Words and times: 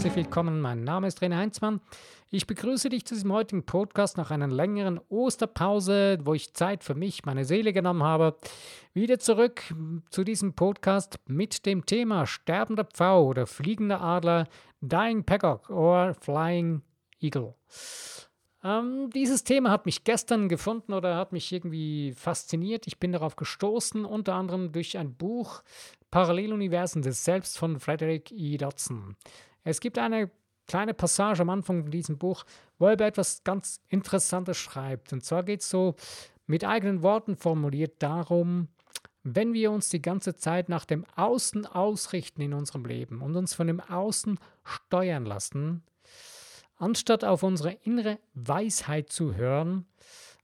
herzlich 0.00 0.24
willkommen. 0.24 0.62
Mein 0.62 0.82
Name 0.82 1.08
ist 1.08 1.20
René 1.20 1.36
Heinzmann. 1.36 1.82
Ich 2.30 2.46
begrüße 2.46 2.88
dich 2.88 3.04
zu 3.04 3.12
diesem 3.12 3.34
heutigen 3.34 3.66
Podcast 3.66 4.16
nach 4.16 4.30
einer 4.30 4.46
längeren 4.46 4.98
Osterpause, 5.10 6.20
wo 6.24 6.32
ich 6.32 6.54
Zeit 6.54 6.84
für 6.84 6.94
mich, 6.94 7.26
meine 7.26 7.44
Seele 7.44 7.74
genommen 7.74 8.02
habe. 8.02 8.34
Wieder 8.94 9.18
zurück 9.18 9.62
zu 10.08 10.24
diesem 10.24 10.54
Podcast 10.54 11.18
mit 11.26 11.66
dem 11.66 11.84
Thema 11.84 12.24
sterbender 12.24 12.86
Pfau 12.86 13.26
oder 13.26 13.46
fliegender 13.46 14.00
Adler, 14.00 14.48
Dying 14.80 15.24
Peacock 15.24 15.68
oder 15.68 16.14
Flying 16.14 16.80
Eagle. 17.20 17.52
Ähm, 18.64 19.10
dieses 19.14 19.44
Thema 19.44 19.70
hat 19.70 19.84
mich 19.84 20.04
gestern 20.04 20.48
gefunden 20.48 20.94
oder 20.94 21.16
hat 21.16 21.32
mich 21.32 21.52
irgendwie 21.52 22.14
fasziniert. 22.16 22.86
Ich 22.86 22.98
bin 22.98 23.12
darauf 23.12 23.36
gestoßen, 23.36 24.06
unter 24.06 24.32
anderem 24.32 24.72
durch 24.72 24.96
ein 24.96 25.14
Buch 25.14 25.62
Paralleluniversen 26.10 27.02
des 27.02 27.22
Selbst 27.22 27.58
von 27.58 27.78
Frederick 27.78 28.32
E. 28.32 28.56
Dodson. 28.56 29.16
Es 29.64 29.80
gibt 29.80 29.98
eine 29.98 30.30
kleine 30.66 30.94
Passage 30.94 31.42
am 31.42 31.50
Anfang 31.50 31.82
von 31.82 31.90
diesem 31.90 32.16
Buch, 32.18 32.44
wo 32.78 32.86
er 32.86 33.00
etwas 33.00 33.42
ganz 33.44 33.80
Interessantes 33.88 34.56
schreibt. 34.56 35.12
Und 35.12 35.24
zwar 35.24 35.42
geht 35.42 35.60
es 35.60 35.70
so 35.70 35.96
mit 36.46 36.64
eigenen 36.64 37.02
Worten 37.02 37.36
formuliert 37.36 38.02
darum, 38.02 38.68
wenn 39.22 39.52
wir 39.52 39.70
uns 39.70 39.90
die 39.90 40.00
ganze 40.00 40.34
Zeit 40.36 40.68
nach 40.68 40.84
dem 40.84 41.04
Außen 41.16 41.66
ausrichten 41.66 42.40
in 42.40 42.54
unserem 42.54 42.84
Leben 42.84 43.20
und 43.20 43.36
uns 43.36 43.54
von 43.54 43.66
dem 43.66 43.80
Außen 43.80 44.38
steuern 44.64 45.26
lassen, 45.26 45.82
anstatt 46.76 47.24
auf 47.24 47.42
unsere 47.42 47.72
innere 47.82 48.18
Weisheit 48.34 49.10
zu 49.10 49.34
hören, 49.34 49.86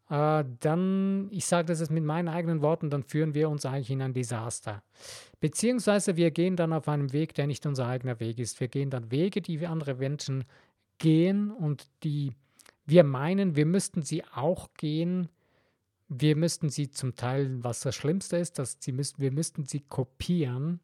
äh, 0.09 0.45
dann, 0.61 1.28
ich 1.30 1.47
sage 1.47 1.67
das 1.67 1.80
jetzt 1.80 1.91
mit 1.91 2.05
meinen 2.05 2.28
eigenen 2.28 2.62
Worten, 2.62 2.91
dann 2.91 3.03
führen 3.03 3.34
wir 3.34 3.48
uns 3.48 3.67
eigentlich 3.67 3.91
in 3.91 4.03
ein 4.03 4.14
Desaster. 4.14 4.83
Beziehungsweise 5.41 6.17
wir 6.17 6.30
gehen 6.30 6.56
dann 6.56 6.72
auf 6.72 6.89
einem 6.89 7.12
Weg, 7.12 7.34
der 7.34 7.47
nicht 7.47 7.67
unser 7.67 7.86
eigener 7.86 8.20
Weg 8.20 8.39
ist. 8.39 8.61
Wir 8.61 8.69
gehen 8.69 8.91
dann 8.91 9.11
Wege, 9.11 9.42
die 9.42 9.61
wir 9.61 9.70
andere 9.70 9.95
Menschen 9.95 10.45
gehen 10.98 11.50
und 11.50 11.89
die 12.05 12.33
wir 12.86 13.03
meinen, 13.03 13.56
wir 13.56 13.67
müssten 13.67 14.03
sie 14.03 14.25
auch 14.25 14.72
gehen. 14.75 15.28
Wir 16.08 16.36
müssten 16.36 16.70
sie 16.70 16.89
zum 16.89 17.17
Teil, 17.17 17.64
was 17.64 17.80
das 17.80 17.97
Schlimmste 17.97 18.36
ist, 18.36 18.61
dass 18.61 18.77
sie 18.78 18.92
müssten, 18.92 19.20
wir 19.20 19.33
müssten 19.33 19.64
sie 19.64 19.80
kopieren 19.80 20.78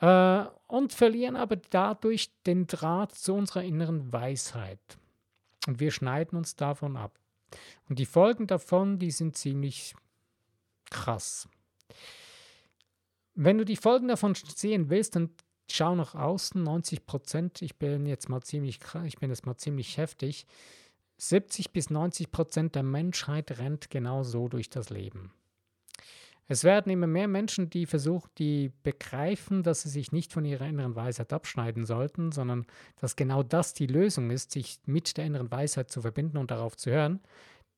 äh, 0.00 0.44
und 0.66 0.92
verlieren 0.92 1.36
aber 1.36 1.56
dadurch 1.56 2.32
den 2.44 2.66
Draht 2.66 3.14
zu 3.14 3.34
unserer 3.34 3.62
inneren 3.62 4.12
Weisheit. 4.12 4.80
Und 5.68 5.78
wir 5.78 5.92
schneiden 5.92 6.36
uns 6.36 6.56
davon 6.56 6.96
ab. 6.96 7.18
Und 7.88 7.98
die 7.98 8.06
Folgen 8.06 8.46
davon, 8.46 8.98
die 8.98 9.10
sind 9.10 9.36
ziemlich 9.36 9.94
krass. 10.90 11.48
Wenn 13.34 13.58
du 13.58 13.64
die 13.64 13.76
Folgen 13.76 14.08
davon 14.08 14.34
sehen 14.34 14.90
willst, 14.90 15.16
dann 15.16 15.30
schau 15.70 15.94
nach 15.94 16.14
außen, 16.14 16.62
90 16.62 17.06
Prozent, 17.06 17.62
ich 17.62 17.76
bin 17.76 18.06
jetzt 18.06 18.28
mal 18.28 18.42
ziemlich, 18.42 18.80
ich 19.04 19.18
bin 19.18 19.30
jetzt 19.30 19.46
mal 19.46 19.56
ziemlich 19.56 19.96
heftig, 19.96 20.46
70 21.18 21.72
bis 21.72 21.90
90 21.90 22.30
Prozent 22.30 22.74
der 22.74 22.82
Menschheit 22.82 23.58
rennt 23.58 23.90
genau 23.90 24.22
so 24.22 24.48
durch 24.48 24.70
das 24.70 24.90
Leben. 24.90 25.32
Es 26.50 26.64
werden 26.64 26.90
immer 26.90 27.06
mehr 27.06 27.28
Menschen, 27.28 27.68
die 27.68 27.84
versuchen, 27.84 28.30
die 28.38 28.72
begreifen, 28.82 29.62
dass 29.62 29.82
sie 29.82 29.90
sich 29.90 30.12
nicht 30.12 30.32
von 30.32 30.46
ihrer 30.46 30.66
inneren 30.66 30.96
Weisheit 30.96 31.32
abschneiden 31.32 31.84
sollten, 31.84 32.32
sondern 32.32 32.66
dass 32.96 33.16
genau 33.16 33.42
das 33.42 33.74
die 33.74 33.86
Lösung 33.86 34.30
ist, 34.30 34.52
sich 34.52 34.80
mit 34.86 35.18
der 35.18 35.26
inneren 35.26 35.50
Weisheit 35.50 35.90
zu 35.90 36.00
verbinden 36.00 36.38
und 36.38 36.50
darauf 36.50 36.74
zu 36.74 36.90
hören, 36.90 37.20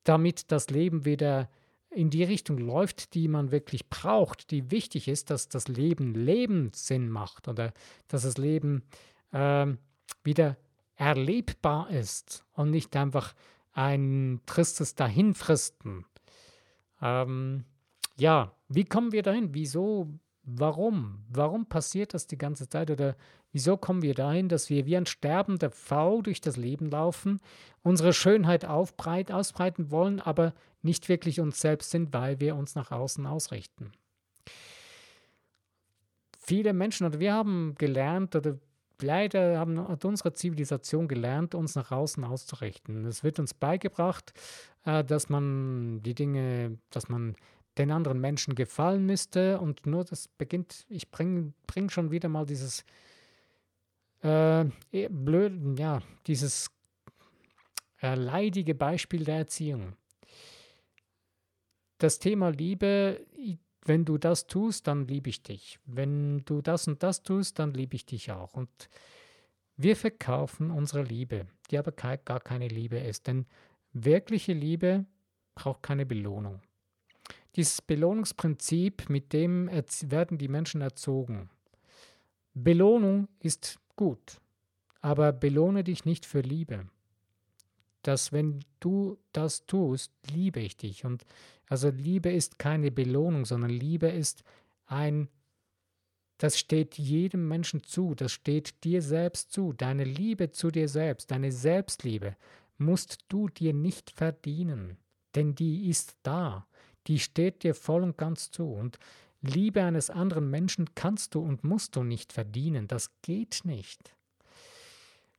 damit 0.05 0.53
das 0.53 0.69
Leben 0.69 1.03
wieder 1.03 1.49
in 1.89 2.09
die 2.09 2.23
Richtung 2.23 2.57
läuft, 2.57 3.13
die 3.13 3.27
man 3.27 3.51
wirklich 3.51 3.89
braucht, 3.89 4.51
die 4.51 4.71
wichtig 4.71 5.09
ist, 5.09 5.29
dass 5.29 5.49
das 5.49 5.67
Leben 5.67 6.15
Lebenssinn 6.15 7.09
macht 7.09 7.49
oder 7.49 7.73
dass 8.07 8.23
das 8.23 8.37
Leben 8.37 8.83
äh, 9.33 9.67
wieder 10.23 10.55
erlebbar 10.95 11.89
ist 11.89 12.45
und 12.53 12.71
nicht 12.71 12.95
einfach 12.95 13.33
ein 13.73 14.39
tristes 14.45 14.95
Dahinfristen. 14.95 16.05
Ähm, 17.01 17.65
ja, 18.21 18.55
wie 18.69 18.85
kommen 18.85 19.11
wir 19.11 19.23
dahin? 19.23 19.55
Wieso? 19.55 20.07
Warum? 20.43 21.23
Warum 21.27 21.65
passiert 21.65 22.13
das 22.13 22.27
die 22.27 22.37
ganze 22.37 22.69
Zeit? 22.69 22.91
Oder 22.91 23.15
wieso 23.51 23.77
kommen 23.77 24.03
wir 24.03 24.13
dahin, 24.13 24.47
dass 24.47 24.69
wir 24.69 24.85
wie 24.85 24.95
ein 24.95 25.07
sterbender 25.07 25.71
V 25.71 26.21
durch 26.21 26.39
das 26.39 26.55
Leben 26.55 26.91
laufen, 26.91 27.39
unsere 27.81 28.13
Schönheit 28.13 28.63
aufbreit, 28.63 29.31
ausbreiten 29.31 29.89
wollen, 29.89 30.19
aber 30.19 30.53
nicht 30.83 31.09
wirklich 31.09 31.39
uns 31.39 31.59
selbst 31.61 31.89
sind, 31.89 32.13
weil 32.13 32.39
wir 32.39 32.55
uns 32.55 32.75
nach 32.75 32.91
außen 32.91 33.25
ausrichten? 33.25 33.91
Viele 36.37 36.73
Menschen, 36.73 37.07
oder 37.07 37.19
wir 37.19 37.33
haben 37.33 37.73
gelernt, 37.79 38.35
oder 38.35 38.59
leider 39.01 39.57
haben, 39.57 39.79
hat 39.87 40.05
unsere 40.05 40.33
Zivilisation 40.33 41.07
gelernt, 41.07 41.55
uns 41.55 41.73
nach 41.73 41.91
außen 41.91 42.23
auszurichten. 42.23 43.05
Es 43.05 43.23
wird 43.23 43.39
uns 43.39 43.55
beigebracht, 43.55 44.33
äh, 44.85 45.03
dass 45.03 45.29
man 45.29 46.03
die 46.03 46.13
Dinge, 46.13 46.77
dass 46.91 47.09
man 47.09 47.35
den 47.77 47.91
anderen 47.91 48.19
Menschen 48.19 48.55
gefallen 48.55 49.05
müsste. 49.05 49.59
Und 49.59 49.85
nur 49.85 50.03
das 50.03 50.27
beginnt, 50.27 50.85
ich 50.89 51.09
bringe 51.11 51.53
bring 51.67 51.89
schon 51.89 52.11
wieder 52.11 52.29
mal 52.29 52.45
dieses 52.45 52.83
äh, 54.23 54.65
eh, 54.91 55.07
blöd, 55.09 55.79
ja, 55.79 56.01
dieses 56.27 56.69
äh, 58.01 58.15
leidige 58.15 58.75
Beispiel 58.75 59.23
der 59.23 59.37
Erziehung. 59.37 59.93
Das 61.97 62.19
Thema 62.19 62.49
Liebe, 62.49 63.25
wenn 63.85 64.05
du 64.05 64.17
das 64.17 64.47
tust, 64.47 64.87
dann 64.87 65.07
liebe 65.07 65.29
ich 65.29 65.43
dich. 65.43 65.79
Wenn 65.85 66.43
du 66.45 66.61
das 66.61 66.87
und 66.87 67.03
das 67.03 67.23
tust, 67.23 67.59
dann 67.59 67.73
liebe 67.73 67.95
ich 67.95 68.05
dich 68.05 68.31
auch. 68.31 68.53
Und 68.53 68.89
wir 69.77 69.95
verkaufen 69.95 70.71
unsere 70.71 71.03
Liebe, 71.03 71.47
die 71.69 71.77
aber 71.77 71.91
gar 71.91 72.39
keine 72.39 72.67
Liebe 72.67 72.97
ist. 72.97 73.27
Denn 73.27 73.45
wirkliche 73.93 74.53
Liebe 74.53 75.05
braucht 75.55 75.83
keine 75.83 76.05
Belohnung. 76.05 76.61
Dieses 77.55 77.81
Belohnungsprinzip, 77.81 79.09
mit 79.09 79.33
dem 79.33 79.69
werden 79.69 80.37
die 80.37 80.47
Menschen 80.47 80.81
erzogen. 80.81 81.49
Belohnung 82.53 83.27
ist 83.39 83.79
gut, 83.95 84.39
aber 85.01 85.33
belohne 85.33 85.83
dich 85.83 86.05
nicht 86.05 86.25
für 86.25 86.41
Liebe. 86.41 86.87
Dass 88.03 88.31
wenn 88.31 88.63
du 88.79 89.17
das 89.31 89.65
tust, 89.65 90.11
liebe 90.31 90.59
ich 90.59 90.77
dich. 90.77 91.05
Und 91.05 91.25
also 91.67 91.89
Liebe 91.89 92.31
ist 92.31 92.57
keine 92.57 92.91
Belohnung, 92.91 93.45
sondern 93.45 93.69
Liebe 93.69 94.07
ist 94.07 94.43
ein, 94.85 95.29
das 96.37 96.57
steht 96.57 96.97
jedem 96.97 97.47
Menschen 97.47 97.83
zu, 97.83 98.15
das 98.15 98.31
steht 98.31 98.83
dir 98.83 99.01
selbst 99.01 99.51
zu. 99.51 99.73
Deine 99.73 100.03
Liebe 100.03 100.51
zu 100.51 100.71
dir 100.71 100.87
selbst, 100.87 101.31
deine 101.31 101.51
Selbstliebe 101.51 102.35
musst 102.77 103.25
du 103.29 103.47
dir 103.47 103.73
nicht 103.73 104.09
verdienen, 104.09 104.97
denn 105.35 105.53
die 105.53 105.87
ist 105.89 106.17
da 106.23 106.65
die 107.07 107.19
steht 107.19 107.63
dir 107.63 107.75
voll 107.75 108.03
und 108.03 108.17
ganz 108.17 108.51
zu. 108.51 108.71
Und 108.71 108.99
Liebe 109.41 109.83
eines 109.83 110.09
anderen 110.09 110.49
Menschen 110.49 110.93
kannst 110.95 111.35
du 111.35 111.41
und 111.41 111.63
musst 111.63 111.95
du 111.95 112.03
nicht 112.03 112.33
verdienen. 112.33 112.87
Das 112.87 113.09
geht 113.21 113.61
nicht. 113.63 114.15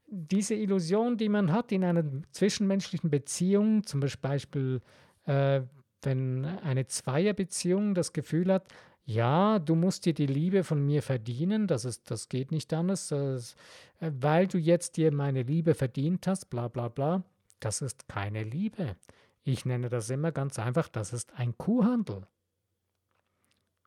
Diese 0.06 0.54
Illusion, 0.54 1.16
die 1.16 1.28
man 1.28 1.52
hat 1.52 1.72
in 1.72 1.84
einer 1.84 2.04
zwischenmenschlichen 2.32 3.10
Beziehung, 3.10 3.86
zum 3.86 4.00
Beispiel 4.20 4.82
äh, 5.24 5.62
wenn 6.02 6.44
eine 6.44 6.86
Zweierbeziehung 6.86 7.94
das 7.94 8.12
Gefühl 8.12 8.52
hat, 8.52 8.66
ja, 9.04 9.58
du 9.58 9.74
musst 9.74 10.06
dir 10.06 10.14
die 10.14 10.26
Liebe 10.26 10.64
von 10.64 10.84
mir 10.84 11.02
verdienen, 11.02 11.66
das, 11.66 11.84
ist, 11.84 12.10
das 12.10 12.28
geht 12.28 12.52
nicht 12.52 12.72
anders, 12.72 13.08
das, 13.08 13.54
äh, 14.00 14.10
weil 14.20 14.46
du 14.46 14.58
jetzt 14.58 14.96
dir 14.96 15.12
meine 15.12 15.42
Liebe 15.42 15.74
verdient 15.74 16.26
hast, 16.26 16.50
bla 16.50 16.68
bla 16.68 16.88
bla, 16.88 17.22
das 17.60 17.82
ist 17.82 18.08
keine 18.08 18.44
Liebe. 18.44 18.96
Ich 19.44 19.64
nenne 19.64 19.88
das 19.88 20.10
immer 20.10 20.32
ganz 20.32 20.58
einfach, 20.58 20.88
das 20.88 21.12
ist 21.12 21.32
ein 21.34 21.56
Kuhhandel. 21.58 22.26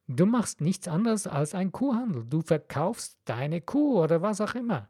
Du 0.08 0.26
machst 0.26 0.62
nichts 0.62 0.88
anderes 0.88 1.26
als 1.26 1.56
ein 1.56 1.72
Kuhhandel. 1.72 2.26
Du 2.26 2.42
verkaufst 2.42 3.18
deine 3.26 3.62
Kuh 3.62 4.02
oder 4.02 4.22
was 4.22 4.42
auch 4.42 4.54
immer. 4.54 4.88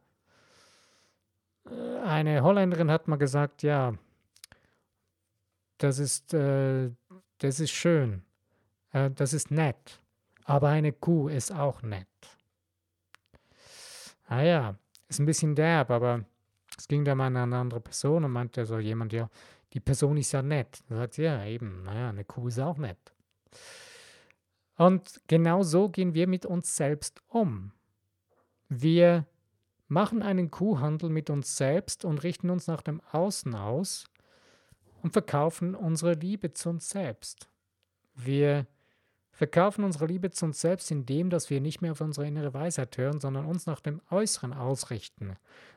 Äh, 1.69 1.99
eine 1.99 2.43
Holländerin 2.43 2.91
hat 2.91 3.07
mal 3.07 3.17
gesagt, 3.17 3.63
ja, 3.63 3.93
das 5.77 5.99
ist, 5.99 6.33
äh, 6.33 6.91
das 7.37 7.59
ist 7.59 7.71
schön, 7.71 8.23
äh, 8.91 9.11
das 9.11 9.33
ist 9.33 9.51
nett, 9.51 10.01
aber 10.45 10.69
eine 10.69 10.91
Kuh 10.91 11.27
ist 11.27 11.51
auch 11.51 11.81
nett. 11.81 12.07
Ah 14.27 14.41
ja, 14.41 14.75
ist 15.07 15.19
ein 15.19 15.25
bisschen 15.25 15.55
derb, 15.55 15.91
aber 15.91 16.25
es 16.77 16.87
ging 16.87 17.05
da 17.05 17.13
mal 17.15 17.27
an 17.27 17.37
eine 17.37 17.57
andere 17.57 17.79
Person 17.79 18.23
und 18.23 18.31
meinte 18.31 18.65
so 18.65 18.79
jemand, 18.79 19.13
ja, 19.13 19.29
die 19.75 19.81
Person 19.81 20.15
ist 20.17 20.31
ja 20.31 20.41
nett. 20.41 20.83
Dann 20.87 20.97
sagt 20.97 21.15
sie, 21.15 21.23
ja, 21.23 21.45
eben, 21.45 21.83
naja, 21.83 22.09
eine 22.09 22.23
Kuh 22.23 22.47
ist 22.47 22.59
auch 22.59 22.77
nett. 22.77 23.13
Und 24.77 25.21
genau 25.27 25.63
so 25.63 25.89
gehen 25.89 26.13
wir 26.13 26.27
mit 26.27 26.45
uns 26.45 26.75
selbst 26.75 27.21
um. 27.27 27.73
Wir 28.69 29.27
machen 29.87 30.23
einen 30.23 30.49
Kuhhandel 30.49 31.09
mit 31.09 31.29
uns 31.29 31.57
selbst 31.57 32.05
und 32.05 32.23
richten 32.23 32.49
uns 32.49 32.67
nach 32.67 32.81
dem 32.81 33.01
Außen 33.11 33.53
aus 33.53 34.05
und 35.03 35.11
verkaufen 35.11 35.75
unsere 35.75 36.13
Liebe 36.13 36.53
zu 36.53 36.69
uns 36.69 36.89
selbst. 36.89 37.49
Wir 38.15 38.67
verkaufen 39.35 39.83
unsere 39.83 40.07
Liebe 40.07 40.31
zu 40.31 40.45
uns 40.45 40.61
selbst, 40.61 40.89
indem 40.91 41.29
dass 41.29 41.49
wir 41.49 41.59
nicht 41.61 41.81
mehr 41.81 41.91
auf 41.91 42.01
unsere 42.01 42.25
innere 42.25 42.53
Weisheit 42.53 42.97
hören, 42.97 43.19
sondern 43.19 43.45
uns 43.45 43.65
nach 43.65 43.81
dem 43.81 44.01
Äußeren 44.09 44.53
ausrichten 44.53 45.35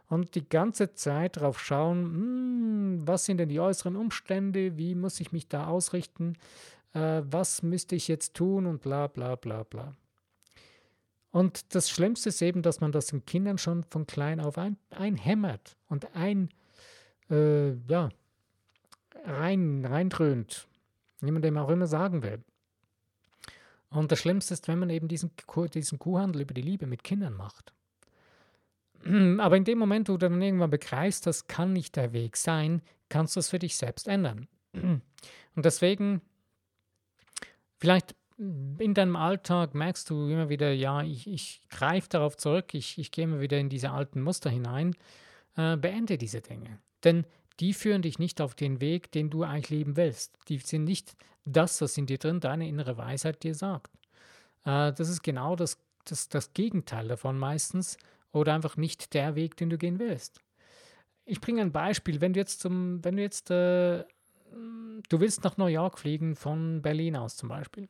und 0.09 0.35
die 0.35 0.49
ganze 0.49 0.95
Zeit 0.95 1.37
darauf 1.37 1.61
schauen, 1.61 2.05
hm, 2.05 3.03
was 3.07 3.25
sind 3.25 3.39
denn 3.39 3.49
die 3.49 3.61
äußeren 3.61 3.97
Umstände, 3.97 4.79
wie 4.79 4.95
muss 4.95 5.21
ich 5.21 5.33
mich 5.33 5.49
da 5.49 5.67
ausrichten, 5.67 6.37
äh, 6.95 7.23
was 7.25 7.63
müsste 7.63 7.97
ich 7.97 8.09
jetzt 8.09 8.35
tun 8.35 8.67
und 8.67 8.81
bla 8.81 9.07
bla 9.09 9.37
bla 9.37 9.65
bla. 9.65 9.95
Und 11.31 11.75
das 11.75 11.91
Schlimmste 11.91 12.31
ist 12.31 12.41
eben, 12.41 12.63
dass 12.63 12.81
man 12.81 12.91
das 12.91 13.07
den 13.07 13.27
Kindern 13.27 13.59
schon 13.59 13.85
von 13.85 14.07
klein 14.07 14.41
auf 14.41 14.57
ein, 14.57 14.79
einhämmert 14.91 15.77
und 15.89 16.15
ein, 16.15 16.49
äh, 17.29 17.73
ja, 17.73 18.09
rein, 19.25 19.85
reindröhnt, 19.85 20.69
man 21.33 21.43
dem 21.43 21.59
auch 21.59 21.69
immer 21.69 21.87
sagen 21.87 22.23
will. 22.23 22.43
Und 23.91 24.13
das 24.13 24.19
Schlimmste 24.19 24.55
ist, 24.55 24.69
wenn 24.69 24.79
man 24.79 24.91
eben 24.91 25.09
diesen, 25.09 25.31
diesen 25.75 25.99
Kuhhandel 25.99 26.43
über 26.43 26.55
die 26.55 26.63
Liebe 26.63 26.87
mit 26.87 27.05
Kindern 27.05 27.35
macht. 27.35 27.73
Aber 29.39 29.57
in 29.57 29.65
dem 29.65 29.79
Moment, 29.79 30.09
wo 30.09 30.15
du 30.17 30.29
dann 30.29 30.43
irgendwann 30.43 30.71
begreifst, 30.71 31.27
das 31.27 31.47
kann 31.47 31.73
nicht 31.73 31.97
der 31.97 32.13
Weg 32.13 32.37
sein, 32.37 32.83
kannst 33.09 33.37
du 33.37 33.41
es 33.41 33.49
für 33.49 33.59
dich 33.59 33.77
selbst 33.77 34.09
ändern. 34.09 34.49
Und 34.73 35.03
deswegen, 35.57 36.21
vielleicht 37.79 38.15
in 38.37 38.95
deinem 38.95 39.17
Alltag 39.17 39.75
merkst 39.75 40.09
du 40.11 40.29
immer 40.29 40.49
wieder, 40.49 40.73
ja, 40.73 41.03
ich, 41.03 41.27
ich 41.27 41.63
greife 41.71 42.09
darauf 42.09 42.37
zurück, 42.37 42.75
ich, 42.75 42.99
ich 42.99 43.11
gehe 43.11 43.25
immer 43.25 43.41
wieder 43.41 43.59
in 43.59 43.69
diese 43.69 43.91
alten 43.91 44.21
Muster 44.23 44.51
hinein, 44.51 44.95
äh, 45.57 45.77
beende 45.77 46.19
diese 46.19 46.41
Dinge. 46.41 46.79
Denn 47.03 47.25
die 47.61 47.73
führen 47.75 48.03
dich 48.03 48.19
nicht 48.19 48.41
auf 48.41 48.55
den 48.55 48.81
Weg, 48.81 49.11
den 49.13 49.31
du 49.31 49.43
eigentlich 49.43 49.71
leben 49.71 49.97
willst. 49.97 50.37
Die 50.49 50.59
sind 50.59 50.85
nicht 50.85 51.17
das, 51.45 51.81
was 51.81 51.97
in 51.97 52.07
dir 52.07 52.19
drin 52.19 52.41
deine 52.41 52.69
innere 52.69 52.97
Weisheit 52.97 53.43
dir 53.43 53.55
sagt. 53.55 53.91
Äh, 54.65 54.93
das 54.93 55.09
ist 55.09 55.23
genau 55.23 55.57
das, 55.57 55.79
das, 56.05 56.29
das 56.29 56.53
Gegenteil 56.53 57.09
davon 57.09 57.39
meistens 57.39 57.97
oder 58.33 58.55
einfach 58.55 58.77
nicht 58.77 59.15
der 59.15 59.35
Weg, 59.35 59.57
den 59.57 59.71
du 59.71 59.79
gehen 59.79 59.99
willst. 59.99 60.41
Ich 61.25 61.41
bringe 61.41 61.61
ein 61.61 61.73
Beispiel. 61.73 62.21
Wenn 62.21 62.33
du 62.33 62.41
jetzt 62.41 62.61
zum, 62.61 63.05
wenn 63.05 63.17
du 63.17 63.23
jetzt, 63.23 63.51
äh, 63.51 64.05
du 64.53 65.21
willst 65.21 65.45
nach 65.45 65.57
New 65.57 65.67
York 65.67 65.99
fliegen 65.99 66.37
von 66.37 66.81
Berlin 66.83 67.17
aus 67.17 67.37
zum 67.37 67.49
Beispiel, 67.49 67.89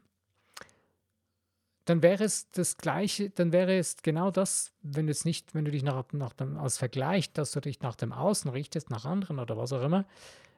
dann 1.88 2.02
wäre 2.02 2.24
es 2.24 2.50
das 2.50 2.76
Gleiche, 2.76 3.30
dann 3.30 3.52
wäre 3.52 3.78
es 3.78 4.02
genau 4.02 4.30
das, 4.30 4.72
wenn 4.82 5.06
du 5.06 5.10
es 5.10 5.24
nicht, 5.24 5.54
wenn 5.54 5.64
du 5.64 5.70
dich 5.70 5.82
nach, 5.82 6.04
nach 6.12 6.34
dem, 6.34 6.58
als 6.58 6.76
Vergleich, 6.76 7.32
dass 7.32 7.52
du 7.52 7.60
dich 7.60 7.80
nach 7.80 7.96
dem 7.96 8.12
Außen 8.12 8.50
richtest, 8.50 8.90
nach 8.90 9.06
anderen 9.06 9.38
oder 9.38 9.56
was 9.56 9.72
auch 9.72 9.82
immer, 9.82 10.04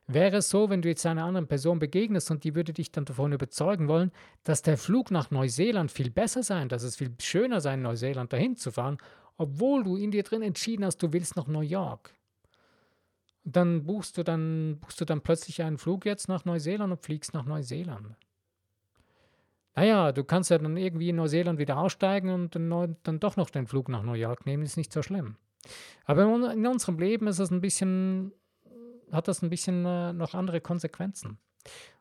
wäre 0.08 0.38
es 0.38 0.50
so, 0.50 0.70
wenn 0.70 0.82
du 0.82 0.88
jetzt 0.88 1.06
einer 1.06 1.24
anderen 1.24 1.46
Person 1.46 1.78
begegnest 1.78 2.32
und 2.32 2.42
die 2.42 2.56
würde 2.56 2.72
dich 2.72 2.90
dann 2.90 3.04
davon 3.04 3.32
überzeugen 3.32 3.86
wollen, 3.86 4.10
dass 4.42 4.62
der 4.62 4.76
Flug 4.76 5.12
nach 5.12 5.30
Neuseeland 5.30 5.92
viel 5.92 6.10
besser 6.10 6.42
sein, 6.42 6.68
dass 6.68 6.82
es 6.82 6.96
viel 6.96 7.14
schöner 7.20 7.60
sein, 7.60 7.82
Neuseeland 7.82 8.32
dahin 8.32 8.56
zu 8.56 8.72
fahren, 8.72 8.98
obwohl 9.36 9.84
du 9.84 9.96
in 9.96 10.10
dir 10.10 10.24
drin 10.24 10.42
entschieden 10.42 10.84
hast, 10.84 10.98
du 10.98 11.12
willst 11.12 11.36
nach 11.36 11.46
New 11.46 11.60
York. 11.60 12.12
dann 13.44 13.84
buchst 13.84 14.18
du 14.18 14.22
dann, 14.24 14.78
buchst 14.80 15.00
du 15.00 15.04
dann 15.04 15.20
plötzlich 15.22 15.62
einen 15.62 15.78
Flug 15.78 16.06
jetzt 16.06 16.28
nach 16.28 16.44
Neuseeland 16.44 16.92
und 16.92 17.02
fliegst 17.02 17.34
nach 17.34 17.46
Neuseeland. 17.46 18.16
Naja, 19.74 20.12
du 20.12 20.24
kannst 20.24 20.50
ja 20.50 20.58
dann 20.58 20.76
irgendwie 20.76 21.10
in 21.10 21.16
Neuseeland 21.16 21.58
wieder 21.58 21.78
aussteigen 21.78 22.30
und 22.30 22.54
dann, 22.54 22.96
dann 23.02 23.20
doch 23.20 23.36
noch 23.36 23.50
den 23.50 23.66
Flug 23.66 23.88
nach 23.88 24.02
New 24.02 24.14
York 24.14 24.46
nehmen, 24.46 24.64
ist 24.64 24.76
nicht 24.76 24.92
so 24.92 25.02
schlimm. 25.02 25.36
Aber 26.04 26.22
in 26.22 26.66
unserem 26.66 26.98
Leben 26.98 27.26
ist 27.26 27.38
das 27.38 27.50
ein 27.50 27.60
bisschen, 27.60 28.32
hat 29.12 29.28
das 29.28 29.42
ein 29.42 29.50
bisschen 29.50 29.84
äh, 29.84 30.12
noch 30.12 30.34
andere 30.34 30.60
Konsequenzen. 30.60 31.38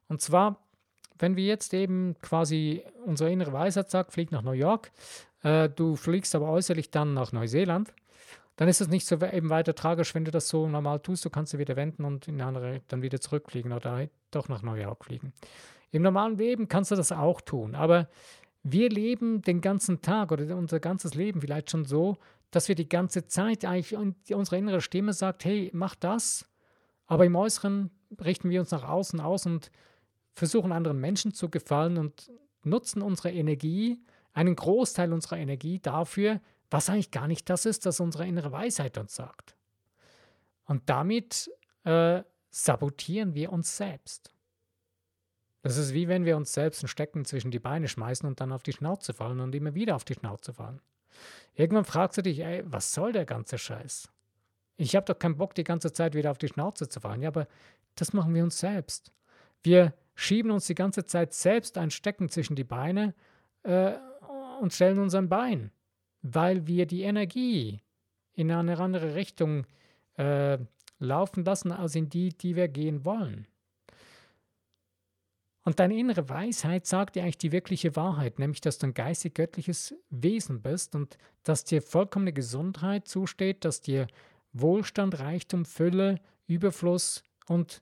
Und 0.08 0.22
zwar, 0.22 0.66
wenn 1.18 1.36
wir 1.36 1.46
jetzt 1.46 1.74
eben 1.74 2.16
quasi 2.22 2.84
unsere 3.06 3.32
innere 3.32 3.54
Weisheit 3.54 3.92
sagt, 3.92 4.14
flieg 4.14 4.32
nach 4.32 4.42
New 4.42 4.52
York, 4.52 4.92
äh, 5.44 5.70
du 5.70 5.96
fliegst 5.96 6.34
aber 6.36 6.50
äußerlich 6.50 6.92
dann 6.92 7.14
nach 7.14 7.32
Neuseeland, 7.32 7.94
dann 8.56 8.68
ist 8.68 8.82
es 8.82 8.90
nicht 8.90 9.06
so 9.06 9.16
eben 9.22 9.50
weiter 9.50 9.74
tragisch, 9.74 10.14
wenn 10.16 10.26
du 10.26 10.32
das 10.32 10.50
so 10.50 10.68
normal 10.68 11.00
tust, 11.00 11.24
du 11.24 11.30
kannst 11.30 11.54
du 11.54 11.60
wieder 11.60 11.76
wenden 11.76 12.04
und 12.04 12.28
in 12.28 12.42
andere 12.42 12.82
dann 12.90 13.02
wieder 13.02 13.22
zurückfliegen 13.22 13.72
oder 13.72 14.08
doch 14.32 14.50
nach 14.50 14.64
New 14.64 14.74
York 14.74 15.06
fliegen. 15.06 15.32
Im 15.92 16.02
normalen 16.02 16.38
Leben 16.38 16.68
kannst 16.68 16.92
du 16.92 16.96
das 16.96 17.12
auch 17.12 17.42
tun, 17.42 17.76
aber 17.76 18.10
wir 18.64 18.90
leben 18.90 19.42
den 19.42 19.62
ganzen 19.62 20.02
Tag 20.02 20.32
oder 20.32 20.56
unser 20.56 20.80
ganzes 20.80 21.16
Leben 21.16 21.42
vielleicht 21.42 21.72
schon 21.72 21.86
so, 21.86 22.18
dass 22.52 22.68
wir 22.68 22.76
die 22.76 22.90
ganze 22.90 23.26
Zeit 23.28 23.66
eigentlich 23.66 23.96
unsere 23.96 24.58
innere 24.58 24.82
Stimme 24.82 25.14
sagt, 25.14 25.46
hey, 25.46 25.70
mach 25.74 25.96
das, 25.96 26.48
aber 27.08 27.26
im 27.26 27.36
Äußeren 27.36 27.92
richten 28.20 28.50
wir 28.50 28.60
uns 28.60 28.72
nach 28.72 28.88
außen 28.88 29.20
aus 29.20 29.46
und 29.46 29.72
versuchen 30.34 30.72
anderen 30.72 31.00
Menschen 31.00 31.34
zu 31.34 31.50
gefallen 31.50 31.98
und 31.98 32.32
nutzen 32.64 33.02
unsere 33.02 33.32
Energie, 33.32 34.00
einen 34.34 34.56
Großteil 34.56 35.14
unserer 35.14 35.38
Energie 35.38 35.80
dafür, 35.80 36.42
was 36.70 36.90
eigentlich 36.90 37.12
gar 37.12 37.28
nicht 37.28 37.50
das 37.50 37.66
ist, 37.66 37.86
was 37.86 38.00
unsere 38.00 38.28
innere 38.28 38.52
Weisheit 38.52 38.98
uns 38.98 39.16
sagt. 39.16 39.56
Und 40.66 40.88
damit 40.88 41.52
äh, 41.84 42.22
sabotieren 42.52 43.34
wir 43.34 43.52
uns 43.52 43.76
selbst. 43.76 44.32
Das 45.62 45.78
ist 45.78 45.94
wie 45.94 46.08
wenn 46.08 46.26
wir 46.26 46.38
uns 46.38 46.54
selbst 46.54 46.84
ein 46.84 46.88
Stecken 46.88 47.26
zwischen 47.26 47.52
die 47.52 47.60
Beine 47.60 47.88
schmeißen 47.88 48.28
und 48.28 48.40
dann 48.40 48.52
auf 48.52 48.64
die 48.64 48.72
Schnauze 48.72 49.14
fallen 49.14 49.40
und 49.40 49.54
immer 49.54 49.76
wieder 49.76 49.96
auf 49.96 50.06
die 50.06 50.14
Schnauze 50.14 50.54
fallen. 50.54 50.82
Irgendwann 51.56 51.86
fragst 51.86 52.18
du 52.18 52.22
dich, 52.22 52.40
ey, 52.40 52.64
was 52.66 52.94
soll 52.94 53.12
der 53.12 53.26
ganze 53.26 53.58
Scheiß? 53.58 54.10
Ich 54.78 54.96
habe 54.96 55.06
doch 55.06 55.20
keinen 55.20 55.36
Bock, 55.36 55.54
die 55.56 55.66
ganze 55.66 55.92
Zeit 55.92 56.16
wieder 56.16 56.32
auf 56.32 56.38
die 56.38 56.48
Schnauze 56.48 56.88
zu 56.88 57.02
fallen. 57.02 57.22
Ja, 57.22 57.30
aber 57.30 57.48
das 57.96 58.14
machen 58.14 58.34
wir 58.34 58.44
uns 58.44 58.60
selbst. 58.60 59.12
Wir 59.62 59.94
schieben 60.16 60.52
uns 60.52 60.68
die 60.68 60.76
ganze 60.76 61.06
Zeit 61.06 61.34
selbst 61.34 61.78
ein 61.78 61.92
Stecken 61.92 62.30
zwischen 62.30 62.56
die 62.56 62.64
Beine 62.64 63.14
äh, 63.64 63.94
und 64.62 64.74
stellen 64.74 65.00
uns 65.00 65.16
ein 65.16 65.28
Bein, 65.28 65.72
weil 66.22 66.66
wir 66.68 66.86
die 66.86 67.02
Energie 67.02 67.82
in 68.34 68.52
eine 68.52 68.80
andere 68.80 69.16
Richtung 69.16 69.66
äh, 70.16 70.58
laufen 71.00 71.44
lassen, 71.44 71.74
als 71.74 71.96
in 71.96 72.10
die, 72.10 72.30
die 72.30 72.56
wir 72.56 72.70
gehen 72.70 73.04
wollen. 73.04 73.48
Und 75.64 75.80
deine 75.80 75.98
innere 75.98 76.30
Weisheit 76.30 76.86
sagt 76.86 77.16
dir 77.16 77.24
eigentlich 77.24 77.38
die 77.38 77.52
wirkliche 77.52 77.96
Wahrheit, 77.96 78.40
nämlich 78.40 78.62
dass 78.62 78.78
du 78.78 78.88
ein 78.88 78.94
geistig-göttliches 78.94 79.94
Wesen 80.10 80.62
bist 80.62 80.96
und 80.96 81.18
dass 81.44 81.64
dir 81.64 81.82
vollkommene 81.82 82.34
Gesundheit 82.34 83.08
zusteht, 83.08 83.66
dass 83.66 83.82
dir 83.82 84.08
Wohlstand, 84.54 85.20
Reichtum, 85.20 85.66
Fülle, 85.66 86.20
Überfluss 86.48 87.24
und, 87.48 87.82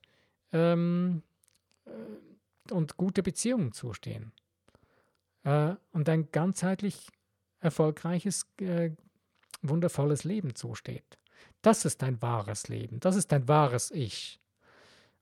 ähm, 0.51 1.21
äh, 1.85 2.73
und 2.73 2.97
gute 2.97 3.23
Beziehungen 3.23 3.71
zustehen. 3.71 4.33
Äh, 5.43 5.75
und 5.91 6.09
ein 6.09 6.29
ganzheitlich 6.31 7.07
erfolgreiches, 7.59 8.47
äh, 8.59 8.91
wundervolles 9.61 10.23
Leben 10.23 10.55
zusteht. 10.55 11.17
Das 11.61 11.85
ist 11.85 12.01
dein 12.01 12.21
wahres 12.21 12.67
Leben, 12.67 12.99
das 12.99 13.15
ist 13.15 13.31
dein 13.31 13.47
wahres 13.47 13.91
Ich. 13.91 14.39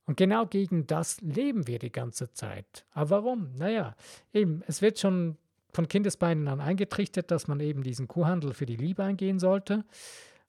Und 0.06 0.18
genau 0.18 0.46
gegen 0.46 0.86
das 0.88 1.20
leben 1.22 1.68
wir 1.68 1.80
die 1.80 1.92
ganze 1.92 2.32
Zeit. 2.32 2.86
Aber 2.92 3.10
warum? 3.10 3.52
Naja, 3.58 3.96
eben, 4.34 4.64
es 4.68 4.82
wird 4.82 5.00
schon 5.00 5.38
von 5.74 5.88
Kindesbeinen 5.88 6.48
an 6.48 6.62
eingetrichtert, 6.62 7.32
dass 7.32 7.48
man 7.48 7.60
eben 7.60 7.84
diesen 7.84 8.08
Kuhhandel 8.08 8.54
für 8.54 8.66
die 8.66 8.78
Liebe 8.78 9.04
eingehen 9.04 9.40
sollte 9.40 9.84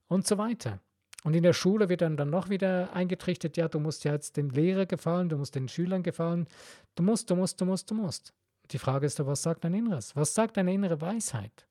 und 0.07 0.25
so 0.25 0.37
weiter. 0.37 0.79
Und 1.23 1.35
in 1.35 1.43
der 1.43 1.53
Schule 1.53 1.89
wird 1.89 2.01
dann, 2.01 2.15
dann 2.15 2.29
noch 2.29 2.49
wieder 2.49 2.93
eingetrichtert, 2.93 3.57
ja, 3.57 3.67
du 3.67 3.79
musst 3.79 4.05
ja 4.05 4.13
jetzt 4.13 4.37
dem 4.37 4.49
Lehrer 4.49 4.85
gefallen, 4.85 5.27
du 5.27 5.37
musst 5.37 5.55
den 5.55 5.67
Schülern 5.67 6.03
gefallen, 6.03 6.47
du 6.95 7.03
musst, 7.03 7.29
du 7.29 7.35
musst, 7.35 7.59
du 7.59 7.65
musst, 7.65 7.91
du 7.91 7.95
musst. 7.95 8.33
Die 8.71 8.77
Frage 8.77 9.05
ist 9.05 9.19
doch, 9.19 9.27
was 9.27 9.41
sagt 9.41 9.63
dein 9.63 9.73
Inneres? 9.73 10.15
Was 10.15 10.33
sagt 10.33 10.57
deine 10.57 10.73
innere 10.73 11.01
Weisheit? 11.01 11.67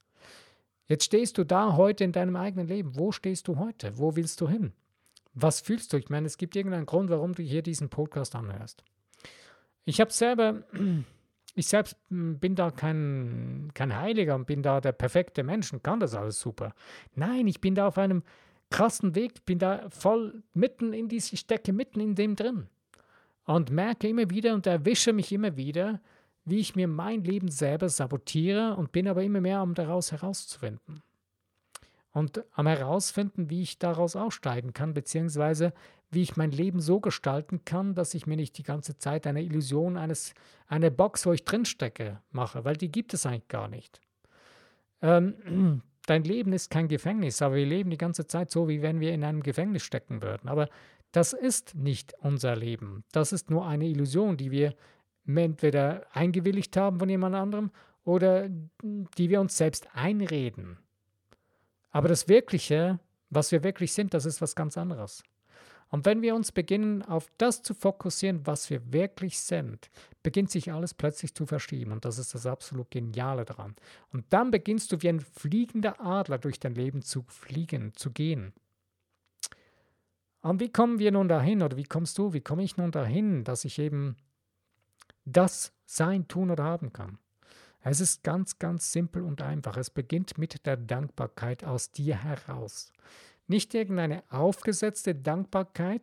Jetzt 0.88 1.04
stehst 1.04 1.38
du 1.38 1.44
da 1.44 1.76
heute 1.76 2.04
in 2.04 2.12
deinem 2.12 2.36
eigenen 2.36 2.68
Leben. 2.68 2.96
Wo 2.96 3.12
stehst 3.12 3.48
du 3.48 3.58
heute? 3.58 3.98
Wo 3.98 4.16
willst 4.16 4.40
du 4.40 4.48
hin? 4.48 4.72
Was 5.38 5.60
fühlst 5.60 5.92
du? 5.92 5.98
Ich 5.98 6.08
meine, 6.08 6.26
es 6.26 6.38
gibt 6.38 6.56
irgendeinen 6.56 6.86
Grund, 6.86 7.10
warum 7.10 7.34
du 7.34 7.42
hier 7.42 7.62
diesen 7.62 7.90
Podcast 7.90 8.34
anhörst. 8.34 8.82
Ich 9.84 10.00
habe 10.00 10.10
selber, 10.10 10.62
ich 11.54 11.66
selbst 11.66 11.98
bin 12.08 12.54
da 12.54 12.70
kein, 12.70 13.70
kein 13.74 13.94
Heiliger 13.94 14.34
und 14.34 14.46
bin 14.46 14.62
da 14.62 14.80
der 14.80 14.92
perfekte 14.92 15.42
Mensch 15.42 15.74
und 15.74 15.84
kann 15.84 16.00
das 16.00 16.14
alles 16.14 16.40
super. 16.40 16.74
Nein, 17.14 17.46
ich 17.48 17.60
bin 17.60 17.74
da 17.74 17.86
auf 17.86 17.98
einem 17.98 18.22
krassen 18.70 19.14
Weg, 19.14 19.44
bin 19.44 19.58
da 19.58 19.90
voll 19.90 20.42
mitten 20.54 20.94
in 20.94 21.08
diese, 21.08 21.34
ich 21.34 21.40
stecke 21.40 21.74
mitten 21.74 22.00
in 22.00 22.14
dem 22.14 22.34
drin. 22.34 22.68
Und 23.44 23.70
merke 23.70 24.08
immer 24.08 24.30
wieder 24.30 24.54
und 24.54 24.66
erwische 24.66 25.12
mich 25.12 25.30
immer 25.32 25.56
wieder, 25.58 26.00
wie 26.46 26.60
ich 26.60 26.74
mir 26.76 26.88
mein 26.88 27.22
Leben 27.22 27.48
selber 27.48 27.90
sabotiere 27.90 28.74
und 28.74 28.90
bin 28.90 29.06
aber 29.06 29.22
immer 29.22 29.42
mehr, 29.42 29.62
um 29.62 29.74
daraus 29.74 30.12
herauszufinden 30.12 31.02
und 32.16 32.42
am 32.52 32.66
herausfinden, 32.66 33.50
wie 33.50 33.60
ich 33.60 33.78
daraus 33.78 34.16
aussteigen 34.16 34.72
kann, 34.72 34.94
beziehungsweise 34.94 35.74
wie 36.10 36.22
ich 36.22 36.34
mein 36.34 36.50
Leben 36.50 36.80
so 36.80 36.98
gestalten 36.98 37.66
kann, 37.66 37.94
dass 37.94 38.14
ich 38.14 38.26
mir 38.26 38.36
nicht 38.36 38.56
die 38.56 38.62
ganze 38.62 38.96
Zeit 38.96 39.26
eine 39.26 39.42
Illusion 39.42 39.98
eines, 39.98 40.32
eine 40.66 40.90
Box, 40.90 41.26
wo 41.26 41.34
ich 41.34 41.44
drinstecke, 41.44 42.22
mache, 42.30 42.64
weil 42.64 42.74
die 42.74 42.90
gibt 42.90 43.12
es 43.12 43.26
eigentlich 43.26 43.48
gar 43.48 43.68
nicht. 43.68 44.00
Ähm, 45.02 45.82
dein 46.06 46.24
Leben 46.24 46.54
ist 46.54 46.70
kein 46.70 46.88
Gefängnis, 46.88 47.42
aber 47.42 47.56
wir 47.56 47.66
leben 47.66 47.90
die 47.90 47.98
ganze 47.98 48.26
Zeit 48.26 48.50
so, 48.50 48.66
wie 48.66 48.80
wenn 48.80 48.98
wir 48.98 49.12
in 49.12 49.22
einem 49.22 49.42
Gefängnis 49.42 49.82
stecken 49.82 50.22
würden. 50.22 50.48
Aber 50.48 50.70
das 51.12 51.34
ist 51.34 51.74
nicht 51.74 52.14
unser 52.20 52.56
Leben. 52.56 53.04
Das 53.12 53.34
ist 53.34 53.50
nur 53.50 53.66
eine 53.66 53.88
Illusion, 53.88 54.38
die 54.38 54.50
wir 54.50 54.74
entweder 55.26 56.06
eingewilligt 56.12 56.78
haben 56.78 56.98
von 56.98 57.10
jemand 57.10 57.34
anderem 57.34 57.72
oder 58.04 58.48
die 58.48 59.28
wir 59.28 59.42
uns 59.42 59.58
selbst 59.58 59.86
einreden. 59.92 60.78
Aber 61.96 62.08
das 62.08 62.28
Wirkliche, 62.28 63.00
was 63.30 63.52
wir 63.52 63.64
wirklich 63.64 63.94
sind, 63.94 64.12
das 64.12 64.26
ist 64.26 64.42
was 64.42 64.54
ganz 64.54 64.76
anderes. 64.76 65.22
Und 65.88 66.04
wenn 66.04 66.20
wir 66.20 66.34
uns 66.34 66.52
beginnen, 66.52 67.02
auf 67.02 67.30
das 67.38 67.62
zu 67.62 67.72
fokussieren, 67.72 68.46
was 68.46 68.68
wir 68.68 68.92
wirklich 68.92 69.40
sind, 69.40 69.88
beginnt 70.22 70.50
sich 70.50 70.70
alles 70.70 70.92
plötzlich 70.92 71.34
zu 71.34 71.46
verschieben. 71.46 71.92
Und 71.92 72.04
das 72.04 72.18
ist 72.18 72.34
das 72.34 72.44
absolut 72.44 72.90
Geniale 72.90 73.46
daran. 73.46 73.74
Und 74.12 74.26
dann 74.28 74.50
beginnst 74.50 74.92
du 74.92 75.00
wie 75.00 75.08
ein 75.08 75.20
fliegender 75.20 75.98
Adler 75.98 76.36
durch 76.36 76.60
dein 76.60 76.74
Leben 76.74 77.00
zu 77.00 77.24
fliegen, 77.28 77.94
zu 77.94 78.10
gehen. 78.10 78.52
Und 80.42 80.60
wie 80.60 80.70
kommen 80.70 80.98
wir 80.98 81.12
nun 81.12 81.28
dahin, 81.28 81.62
oder 81.62 81.78
wie 81.78 81.84
kommst 81.84 82.18
du, 82.18 82.34
wie 82.34 82.42
komme 82.42 82.62
ich 82.62 82.76
nun 82.76 82.90
dahin, 82.90 83.42
dass 83.42 83.64
ich 83.64 83.78
eben 83.78 84.18
das 85.24 85.72
sein, 85.86 86.28
tun 86.28 86.50
oder 86.50 86.64
haben 86.64 86.92
kann? 86.92 87.18
Es 87.88 88.00
ist 88.00 88.24
ganz, 88.24 88.58
ganz 88.58 88.90
simpel 88.90 89.22
und 89.22 89.42
einfach. 89.42 89.76
Es 89.76 89.90
beginnt 89.90 90.38
mit 90.38 90.66
der 90.66 90.76
Dankbarkeit 90.76 91.62
aus 91.62 91.92
dir 91.92 92.16
heraus. 92.24 92.92
Nicht 93.46 93.74
irgendeine 93.74 94.24
aufgesetzte 94.28 95.14
Dankbarkeit. 95.14 96.02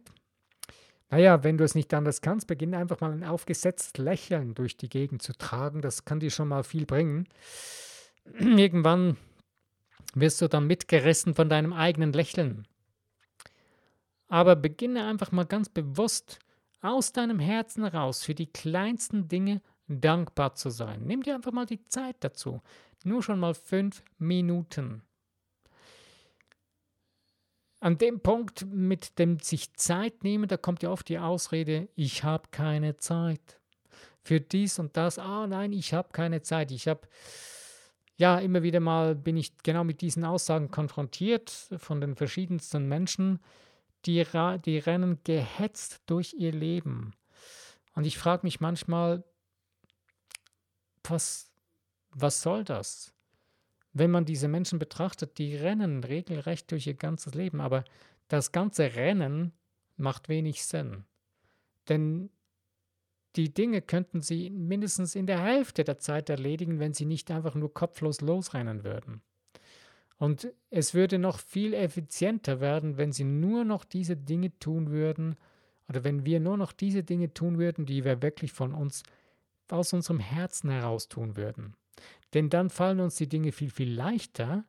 Naja, 1.09 1.43
wenn 1.43 1.57
du 1.57 1.65
es 1.65 1.75
nicht 1.75 1.93
anders 1.93 2.21
kannst, 2.21 2.47
beginne 2.47 2.77
einfach 2.77 3.01
mal 3.01 3.11
ein 3.11 3.25
aufgesetztes 3.25 3.97
Lächeln 3.97 4.55
durch 4.55 4.77
die 4.77 4.87
Gegend 4.87 5.21
zu 5.21 5.33
tragen. 5.33 5.81
Das 5.81 6.05
kann 6.05 6.21
dir 6.21 6.31
schon 6.31 6.47
mal 6.47 6.63
viel 6.63 6.85
bringen. 6.85 7.27
Irgendwann 8.39 9.17
wirst 10.13 10.41
du 10.41 10.47
dann 10.47 10.67
mitgerissen 10.67 11.35
von 11.35 11.49
deinem 11.49 11.73
eigenen 11.73 12.13
Lächeln. 12.13 12.65
Aber 14.29 14.55
beginne 14.55 15.05
einfach 15.05 15.33
mal 15.33 15.45
ganz 15.45 15.67
bewusst 15.67 16.39
aus 16.79 17.11
deinem 17.11 17.39
Herzen 17.39 17.83
heraus 17.83 18.23
für 18.23 18.35
die 18.35 18.47
kleinsten 18.47 19.27
Dinge 19.27 19.61
dankbar 20.01 20.55
zu 20.55 20.69
sein. 20.69 21.03
Nimm 21.05 21.23
dir 21.23 21.35
einfach 21.35 21.51
mal 21.51 21.65
die 21.65 21.83
Zeit 21.85 22.17
dazu. 22.21 22.61
Nur 23.03 23.23
schon 23.23 23.39
mal 23.39 23.53
fünf 23.53 24.03
Minuten 24.17 25.03
an 27.83 27.97
dem 27.97 28.21
Punkt 28.21 28.65
mit 28.71 29.19
dem 29.19 29.39
sich 29.39 29.73
Zeit 29.73 30.23
nehmen, 30.23 30.47
da 30.47 30.55
kommt 30.55 30.83
ja 30.83 30.89
oft 30.89 31.09
die 31.09 31.19
Ausrede, 31.19 31.89
ich 31.95 32.23
habe 32.23 32.47
keine 32.49 32.95
Zeit. 32.95 33.59
Für 34.21 34.39
dies 34.39 34.79
und 34.79 34.95
das, 34.95 35.19
ah 35.19 35.47
nein, 35.47 35.73
ich 35.73 35.93
habe 35.93 36.07
keine 36.13 36.41
Zeit. 36.41 36.71
Ich 36.71 36.87
habe, 36.87 37.01
ja, 38.15 38.39
immer 38.39 38.63
wieder 38.63 38.79
mal 38.79 39.15
bin 39.15 39.35
ich 39.35 39.57
genau 39.63 39.83
mit 39.83 39.99
diesen 39.99 40.23
Aussagen 40.23 40.71
konfrontiert 40.71 41.51
von 41.75 41.99
den 41.99 42.15
verschiedensten 42.15 42.87
Menschen, 42.87 43.41
die, 44.05 44.25
die 44.65 44.77
rennen 44.77 45.19
gehetzt 45.25 46.03
durch 46.05 46.33
ihr 46.37 46.53
Leben. 46.53 47.11
Und 47.95 48.05
ich 48.05 48.17
frage 48.17 48.45
mich 48.45 48.61
manchmal, 48.61 49.25
was, 51.03 51.51
was 52.11 52.41
soll 52.41 52.63
das? 52.63 53.13
wenn 53.93 54.11
man 54.11 54.25
diese 54.25 54.47
Menschen 54.47 54.79
betrachtet, 54.79 55.37
die 55.37 55.55
rennen 55.55 56.03
regelrecht 56.03 56.71
durch 56.71 56.87
ihr 56.87 56.95
ganzes 56.95 57.35
Leben, 57.35 57.61
aber 57.61 57.85
das 58.27 58.51
ganze 58.51 58.95
Rennen 58.95 59.53
macht 59.95 60.29
wenig 60.29 60.63
Sinn. 60.65 61.05
Denn 61.89 62.29
die 63.35 63.53
Dinge 63.53 63.81
könnten 63.81 64.21
sie 64.21 64.49
mindestens 64.49 65.15
in 65.15 65.27
der 65.27 65.41
Hälfte 65.41 65.83
der 65.83 65.99
Zeit 65.99 66.29
erledigen, 66.29 66.79
wenn 66.79 66.93
sie 66.93 67.05
nicht 67.05 67.29
einfach 67.31 67.55
nur 67.55 67.73
kopflos 67.73 68.21
losrennen 68.21 68.83
würden. 68.83 69.21
Und 70.17 70.51
es 70.69 70.93
würde 70.93 71.19
noch 71.19 71.39
viel 71.39 71.73
effizienter 71.73 72.61
werden, 72.61 72.97
wenn 72.97 73.11
sie 73.11 73.23
nur 73.23 73.63
noch 73.65 73.85
diese 73.85 74.15
Dinge 74.15 74.57
tun 74.59 74.89
würden, 74.89 75.35
oder 75.89 76.03
wenn 76.03 76.25
wir 76.25 76.39
nur 76.39 76.57
noch 76.57 76.71
diese 76.71 77.03
Dinge 77.03 77.33
tun 77.33 77.59
würden, 77.59 77.85
die 77.85 78.05
wir 78.05 78.21
wirklich 78.21 78.53
von 78.53 78.73
uns 78.73 79.03
aus 79.73 79.93
unserem 79.93 80.19
Herzen 80.19 80.69
heraus 80.69 81.09
tun 81.09 81.35
würden. 81.35 81.75
Denn 82.33 82.49
dann 82.49 82.69
fallen 82.69 82.99
uns 82.99 83.15
die 83.15 83.27
Dinge 83.27 83.51
viel, 83.51 83.69
viel 83.69 83.93
leichter 83.93 84.63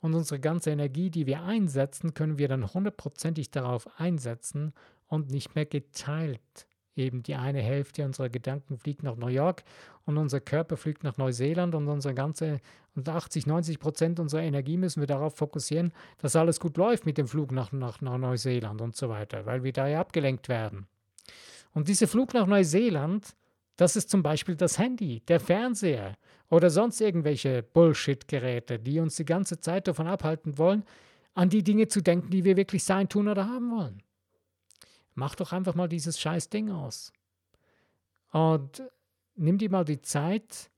und 0.00 0.14
unsere 0.14 0.40
ganze 0.40 0.70
Energie, 0.70 1.10
die 1.10 1.26
wir 1.26 1.42
einsetzen, 1.42 2.14
können 2.14 2.38
wir 2.38 2.48
dann 2.48 2.72
hundertprozentig 2.72 3.50
darauf 3.50 3.88
einsetzen 3.98 4.72
und 5.08 5.30
nicht 5.30 5.54
mehr 5.54 5.66
geteilt. 5.66 6.66
Eben 6.94 7.22
die 7.22 7.36
eine 7.36 7.62
Hälfte 7.62 8.04
unserer 8.04 8.28
Gedanken 8.28 8.76
fliegt 8.76 9.04
nach 9.04 9.16
New 9.16 9.28
York 9.28 9.62
und 10.04 10.16
unser 10.18 10.40
Körper 10.40 10.76
fliegt 10.76 11.04
nach 11.04 11.16
Neuseeland 11.16 11.74
und 11.74 11.86
unsere 11.88 12.14
ganze 12.14 12.60
und 12.96 13.08
80, 13.08 13.46
90 13.46 13.78
Prozent 13.78 14.18
unserer 14.18 14.42
Energie 14.42 14.76
müssen 14.76 15.00
wir 15.00 15.06
darauf 15.06 15.36
fokussieren, 15.36 15.92
dass 16.18 16.34
alles 16.34 16.58
gut 16.58 16.76
läuft 16.76 17.06
mit 17.06 17.16
dem 17.16 17.28
Flug 17.28 17.52
nach, 17.52 17.70
nach, 17.70 18.00
nach 18.00 18.18
Neuseeland 18.18 18.80
und 18.80 18.96
so 18.96 19.08
weiter, 19.08 19.46
weil 19.46 19.62
wir 19.62 19.72
da 19.72 19.86
ja 19.86 20.00
abgelenkt 20.00 20.48
werden. 20.48 20.88
Und 21.72 21.86
dieser 21.86 22.08
Flug 22.08 22.34
nach 22.34 22.48
Neuseeland, 22.48 23.36
das 23.78 23.94
ist 23.94 24.10
zum 24.10 24.24
Beispiel 24.24 24.56
das 24.56 24.76
Handy, 24.76 25.20
der 25.20 25.38
Fernseher 25.38 26.18
oder 26.50 26.68
sonst 26.68 27.00
irgendwelche 27.00 27.62
Bullshit-Geräte, 27.62 28.80
die 28.80 28.98
uns 28.98 29.14
die 29.14 29.24
ganze 29.24 29.60
Zeit 29.60 29.86
davon 29.86 30.08
abhalten 30.08 30.58
wollen, 30.58 30.84
an 31.34 31.48
die 31.48 31.62
Dinge 31.62 31.86
zu 31.86 32.02
denken, 32.02 32.28
die 32.28 32.44
wir 32.44 32.56
wirklich 32.56 32.82
sein, 32.82 33.08
tun 33.08 33.28
oder 33.28 33.46
haben 33.46 33.70
wollen. 33.70 34.02
Mach 35.14 35.36
doch 35.36 35.52
einfach 35.52 35.76
mal 35.76 35.88
dieses 35.88 36.18
scheiß 36.18 36.48
Ding 36.48 36.72
aus. 36.72 37.12
Und 38.32 38.82
nimm 39.36 39.58
dir 39.58 39.70
mal 39.70 39.84
die 39.84 40.02
Zeit 40.02 40.70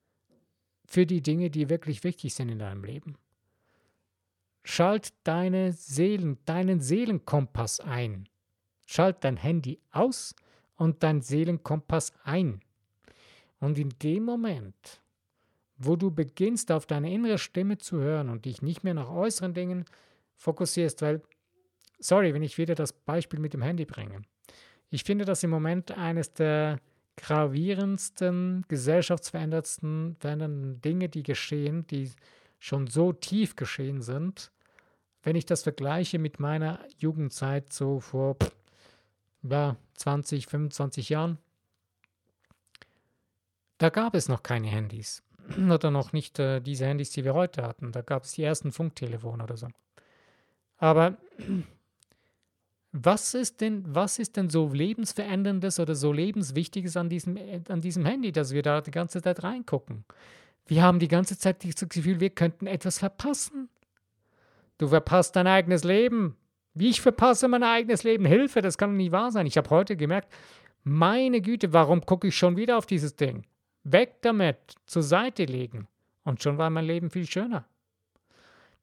für 0.87 1.07
die 1.07 1.23
Dinge, 1.23 1.49
die 1.49 1.71
wirklich 1.71 2.05
wichtig 2.05 2.35
sind 2.35 2.51
in 2.51 2.59
deinem 2.59 2.85
Leben. 2.85 3.17
Schalt 4.63 5.15
deine 5.25 5.73
Seelen, 5.73 6.37
deinen 6.45 6.81
Seelenkompass 6.81 7.81
ein. 7.81 8.29
Schalt 8.85 9.25
dein 9.25 9.39
Handy 9.39 9.81
aus 9.91 10.35
und 10.77 11.03
dein 11.03 11.23
Seelenkompass 11.23 12.13
ein. 12.25 12.61
Und 13.61 13.79
in 13.79 13.91
dem 14.03 14.25
Moment, 14.25 15.01
wo 15.77 15.97
du 15.97 16.11
beginnst, 16.11 16.73
auf 16.73 16.87
deine 16.87 17.13
innere 17.13 17.39
Stimme 17.39 17.79
zu 17.79 18.01
hören 18.01 18.29
und 18.29 18.45
dich 18.45 18.63
nicht 18.63 18.85
mehr 18.85 18.95
nach 18.95 19.11
äußeren 19.11 19.55
Dingen 19.55 19.85
fokussierst, 20.37 21.03
weil, 21.03 21.23
sorry, 21.99 22.35
wenn 22.35 22.43
ich 22.43 22.59
wieder 22.59 22.75
das 22.75 22.93
Beispiel 22.93 23.39
mit 23.39 23.55
dem 23.55 23.63
Handy 23.63 23.85
bringe. 23.85 24.23
Ich 24.91 25.05
finde 25.05 25.25
das 25.25 25.43
im 25.43 25.51
Moment 25.51 25.93
eines 25.93 26.33
der 26.33 26.81
gravierendsten, 27.17 28.65
gesellschaftsverändernden 28.69 30.81
Dinge, 30.81 31.09
die 31.09 31.23
geschehen, 31.23 31.87
die 31.87 32.11
schon 32.59 32.87
so 32.87 33.13
tief 33.13 33.57
geschehen 33.57 34.03
sind, 34.03 34.51
wenn 35.23 35.37
ich 35.37 35.47
das 35.47 35.63
vergleiche 35.63 36.19
mit 36.19 36.41
meiner 36.41 36.81
Jugendzeit 36.99 37.73
so 37.73 38.01
vor 38.01 38.37
ja, 39.43 39.77
20, 39.95 40.47
25 40.47 41.11
Jahren. 41.11 41.39
Da 43.81 43.89
gab 43.89 44.15
es 44.15 44.29
noch 44.29 44.43
keine 44.43 44.69
Handys 44.69 45.23
oder 45.71 45.91
noch 45.91 46.13
nicht 46.13 46.39
äh, 46.39 46.61
diese 46.61 46.85
Handys, 46.85 47.11
die 47.13 47.25
wir 47.25 47.33
heute 47.33 47.63
hatten. 47.63 47.93
Da 47.93 48.03
gab 48.03 48.25
es 48.25 48.33
die 48.33 48.43
ersten 48.43 48.73
Funktelefone 48.73 49.43
oder 49.43 49.57
so. 49.57 49.69
Aber 50.77 51.17
was 52.93 53.33
ist 53.33 53.63
denn, 53.63 53.83
was 53.89 54.19
ist 54.19 54.37
denn 54.37 54.51
so 54.51 54.69
lebensveränderndes 54.69 55.81
oder 55.81 55.95
so 55.95 56.13
lebenswichtiges 56.13 56.99
an 56.99 57.09
diesem, 57.09 57.39
äh, 57.39 57.63
an 57.71 57.81
diesem 57.81 58.05
Handy, 58.05 58.33
dass 58.33 58.53
wir 58.53 58.63
da 58.63 58.83
die 58.83 58.91
ganze 58.91 59.23
Zeit 59.23 59.43
reingucken? 59.43 60.05
Wir 60.67 60.83
haben 60.83 60.99
die 60.99 61.09
ganze 61.09 61.39
Zeit 61.39 61.65
das 61.65 61.89
Gefühl, 61.89 62.21
wir 62.21 62.31
könnten 62.31 62.67
etwas 62.67 62.99
verpassen. 62.99 63.71
Du 64.77 64.89
verpasst 64.89 65.37
dein 65.37 65.47
eigenes 65.47 65.85
Leben. 65.85 66.37
Wie 66.75 66.91
ich 66.91 67.01
verpasse 67.01 67.49
mein 67.49 67.63
eigenes 67.63 68.05
Leben. 68.05 68.27
Hilfe, 68.27 68.61
das 68.61 68.77
kann 68.77 68.91
doch 68.91 68.97
nicht 68.99 69.11
wahr 69.11 69.33
sein. 69.33 69.47
Ich 69.47 69.57
habe 69.57 69.71
heute 69.71 69.97
gemerkt, 69.97 70.31
meine 70.85 71.41
Güte, 71.41 71.73
warum 71.73 72.05
gucke 72.05 72.29
ich 72.29 72.37
schon 72.37 72.59
wieder 72.59 72.77
auf 72.77 72.85
dieses 72.85 73.17
Ding? 73.17 73.47
Weg 73.85 74.23
damit, 74.23 74.75
zur 74.87 75.03
Seite 75.03 75.45
legen. 75.45 75.89
Und 76.25 76.43
schon 76.43 76.59
war 76.59 76.71
mein 76.71 76.85
Leben 76.85 77.11
viel 77.11 77.27
schöner. 77.27 77.67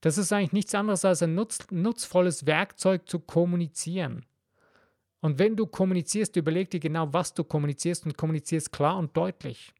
Das 0.01 0.17
ist 0.17 0.31
eigentlich 0.31 0.53
nichts 0.53 0.75
anderes 0.75 1.05
als 1.05 1.23
ein 1.23 1.35
nutz, 1.35 1.59
nutzvolles 1.71 2.45
Werkzeug 2.45 3.09
zu 3.09 3.19
kommunizieren. 3.19 4.25
Und 5.21 5.39
wenn 5.39 5.55
du 5.55 5.65
kommunizierst, 5.65 6.35
überleg 6.35 6.69
dir 6.69 6.79
genau, 6.79 7.11
was 7.11 7.33
du 7.33 7.43
kommunizierst 7.43 8.05
und 8.05 8.17
kommunizierst 8.17 8.71
klar 8.71 8.97
und 8.97 9.17
deutlich. 9.17 9.73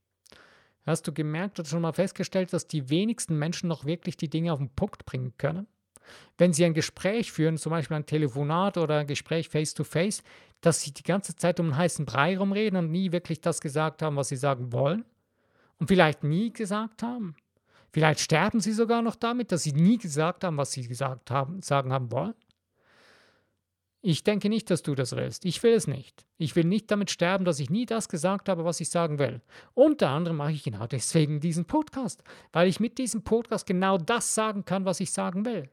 Hast 0.85 1.05
du 1.07 1.13
gemerkt 1.13 1.59
oder 1.59 1.67
schon 1.67 1.81
mal 1.81 1.93
festgestellt, 1.93 2.53
dass 2.53 2.67
die 2.67 2.89
wenigsten 2.89 3.37
Menschen 3.37 3.67
noch 3.67 3.85
wirklich 3.85 4.17
die 4.17 4.29
Dinge 4.29 4.53
auf 4.53 4.59
den 4.59 4.69
Punkt 4.69 5.05
bringen 5.05 5.33
können? 5.37 5.67
Wenn 6.37 6.53
sie 6.53 6.63
ein 6.63 6.73
Gespräch 6.73 7.31
führen, 7.31 7.57
zum 7.57 7.71
Beispiel 7.71 7.97
ein 7.97 8.05
Telefonat 8.05 8.77
oder 8.77 8.99
ein 8.99 9.07
Gespräch 9.07 9.49
face-to-face, 9.49 10.21
-face, 10.21 10.23
dass 10.61 10.81
sie 10.81 10.93
die 10.93 11.03
ganze 11.03 11.35
Zeit 11.35 11.59
um 11.59 11.67
einen 11.67 11.77
heißen 11.77 12.05
Brei 12.05 12.37
rumreden 12.37 12.79
und 12.79 12.91
nie 12.91 13.11
wirklich 13.11 13.41
das 13.41 13.61
gesagt 13.61 14.01
haben, 14.01 14.15
was 14.15 14.29
sie 14.29 14.35
sagen 14.35 14.71
wollen? 14.71 15.05
Und 15.79 15.87
vielleicht 15.87 16.23
nie 16.23 16.51
gesagt 16.51 17.03
haben? 17.03 17.35
Vielleicht 17.91 18.19
sterben 18.19 18.59
sie 18.59 18.73
sogar 18.73 19.01
noch 19.01 19.15
damit, 19.15 19.51
dass 19.51 19.63
sie 19.63 19.73
nie 19.73 19.97
gesagt 19.97 20.43
haben, 20.43 20.57
was 20.57 20.71
sie 20.71 20.87
gesagt 20.87 21.31
haben, 21.31 21.61
sagen 21.61 21.93
haben 21.93 22.11
wollen? 22.11 22.33
Ich 24.01 24.23
denke 24.23 24.49
nicht, 24.49 24.69
dass 24.69 24.83
du 24.83 24.95
das 24.95 25.15
willst. 25.15 25.43
Ich 25.45 25.61
will 25.63 25.73
es 25.73 25.87
nicht. 25.87 26.25
Ich 26.37 26.55
will 26.55 26.63
nicht 26.63 26.89
damit 26.91 27.09
sterben, 27.09 27.45
dass 27.45 27.59
ich 27.59 27.69
nie 27.69 27.85
das 27.85 28.07
gesagt 28.07 28.47
habe, 28.47 28.63
was 28.63 28.79
ich 28.79 28.89
sagen 28.89 29.19
will. 29.19 29.41
Unter 29.73 30.09
anderem 30.09 30.37
mache 30.37 30.51
ich 30.51 30.63
genau 30.63 30.85
deswegen 30.87 31.39
diesen 31.39 31.65
Podcast, 31.65 32.23
weil 32.53 32.67
ich 32.67 32.79
mit 32.79 32.99
diesem 32.99 33.23
Podcast 33.23 33.65
genau 33.65 33.97
das 33.97 34.35
sagen 34.35 34.63
kann, 34.63 34.85
was 34.85 34.99
ich 34.99 35.11
sagen 35.11 35.45
will. 35.45 35.69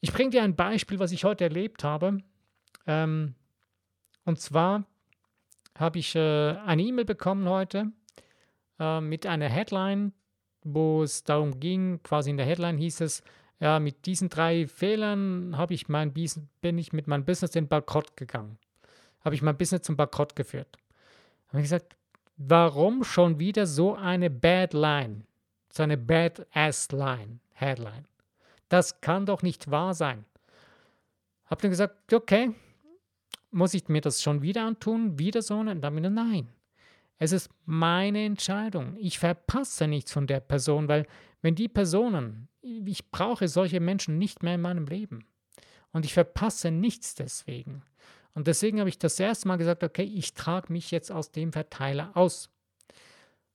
Ich 0.00 0.12
bringe 0.12 0.30
dir 0.30 0.42
ein 0.42 0.54
Beispiel, 0.54 0.98
was 1.00 1.12
ich 1.12 1.24
heute 1.24 1.44
erlebt 1.44 1.82
habe. 1.82 2.18
Ähm, 2.88 3.34
und 4.24 4.40
zwar 4.40 4.84
habe 5.78 6.00
ich 6.00 6.16
äh, 6.16 6.56
eine 6.66 6.82
E-Mail 6.82 7.04
bekommen 7.04 7.48
heute 7.48 7.92
äh, 8.80 9.00
mit 9.00 9.26
einer 9.26 9.48
Headline, 9.48 10.12
wo 10.64 11.02
es 11.02 11.22
darum 11.22 11.60
ging, 11.60 12.02
quasi 12.02 12.30
in 12.30 12.36
der 12.36 12.46
Headline 12.46 12.78
hieß 12.78 13.02
es, 13.02 13.22
ja, 13.60 13.78
mit 13.78 14.06
diesen 14.06 14.28
drei 14.28 14.66
Fehlern 14.66 15.56
habe 15.56 15.74
ich 15.74 15.88
mein 15.88 16.12
bin 16.12 16.78
ich 16.78 16.92
mit 16.92 17.08
meinem 17.08 17.24
Business 17.24 17.56
in 17.56 17.68
Bankrott 17.68 18.16
gegangen. 18.16 18.56
Habe 19.24 19.34
ich 19.34 19.42
mein 19.42 19.56
Business 19.56 19.82
zum 19.82 19.96
Bankrott 19.96 20.36
geführt. 20.36 20.76
Habe 21.48 21.58
ich 21.58 21.64
gesagt, 21.64 21.96
warum 22.36 23.02
schon 23.02 23.40
wieder 23.40 23.66
so 23.66 23.94
eine 23.96 24.30
Bad 24.30 24.74
Line? 24.74 25.24
So 25.72 25.82
eine 25.82 25.96
Bad 25.96 26.46
Ass 26.52 26.92
Line, 26.92 27.40
Headline. 27.52 28.04
Das 28.68 29.00
kann 29.00 29.26
doch 29.26 29.42
nicht 29.42 29.70
wahr 29.70 29.92
sein. 29.92 30.24
Habe 31.46 31.62
dann 31.62 31.70
gesagt, 31.72 32.12
okay, 32.12 32.54
muss 33.50 33.74
ich 33.74 33.88
mir 33.88 34.00
das 34.00 34.22
schon 34.22 34.42
wieder 34.42 34.64
antun? 34.64 35.18
Wieder 35.18 35.42
so? 35.42 35.58
Und 35.58 35.80
dann 35.80 36.14
nein. 36.14 36.48
Es 37.18 37.32
ist 37.32 37.50
meine 37.64 38.24
Entscheidung. 38.24 38.96
Ich 38.98 39.18
verpasse 39.18 39.88
nichts 39.88 40.12
von 40.12 40.26
der 40.26 40.40
Person, 40.40 40.88
weil 40.88 41.06
wenn 41.42 41.54
die 41.54 41.68
Personen, 41.68 42.48
ich 42.60 43.10
brauche 43.10 43.48
solche 43.48 43.80
Menschen 43.80 44.18
nicht 44.18 44.42
mehr 44.42 44.54
in 44.54 44.60
meinem 44.60 44.86
Leben. 44.86 45.24
Und 45.92 46.04
ich 46.04 46.14
verpasse 46.14 46.70
nichts 46.70 47.14
deswegen. 47.14 47.82
Und 48.34 48.46
deswegen 48.46 48.78
habe 48.78 48.88
ich 48.88 48.98
das 48.98 49.18
erste 49.18 49.48
Mal 49.48 49.56
gesagt, 49.56 49.82
okay, 49.82 50.04
ich 50.04 50.34
trage 50.34 50.72
mich 50.72 50.90
jetzt 50.90 51.10
aus 51.10 51.32
dem 51.32 51.52
Verteiler 51.52 52.16
aus. 52.16 52.50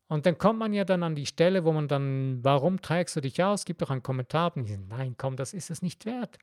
Und 0.08 0.26
dann 0.26 0.38
kommt 0.38 0.60
man 0.60 0.74
ja 0.74 0.84
dann 0.84 1.04
an 1.04 1.16
die 1.16 1.26
Stelle, 1.26 1.64
wo 1.64 1.72
man 1.72 1.88
dann, 1.88 2.44
warum 2.44 2.82
trägst 2.82 3.16
du 3.16 3.22
dich 3.22 3.42
aus? 3.42 3.66
Gibt 3.66 3.82
doch 3.82 3.90
einen 3.90 4.04
Kommentar. 4.04 4.56
Und 4.56 4.66
ich 4.66 4.72
sage, 4.72 4.84
nein, 4.90 5.16
komm, 5.18 5.38
das 5.38 5.54
ist 5.54 5.70
es 5.70 5.82
nicht 5.82 6.06
wert. 6.06 6.38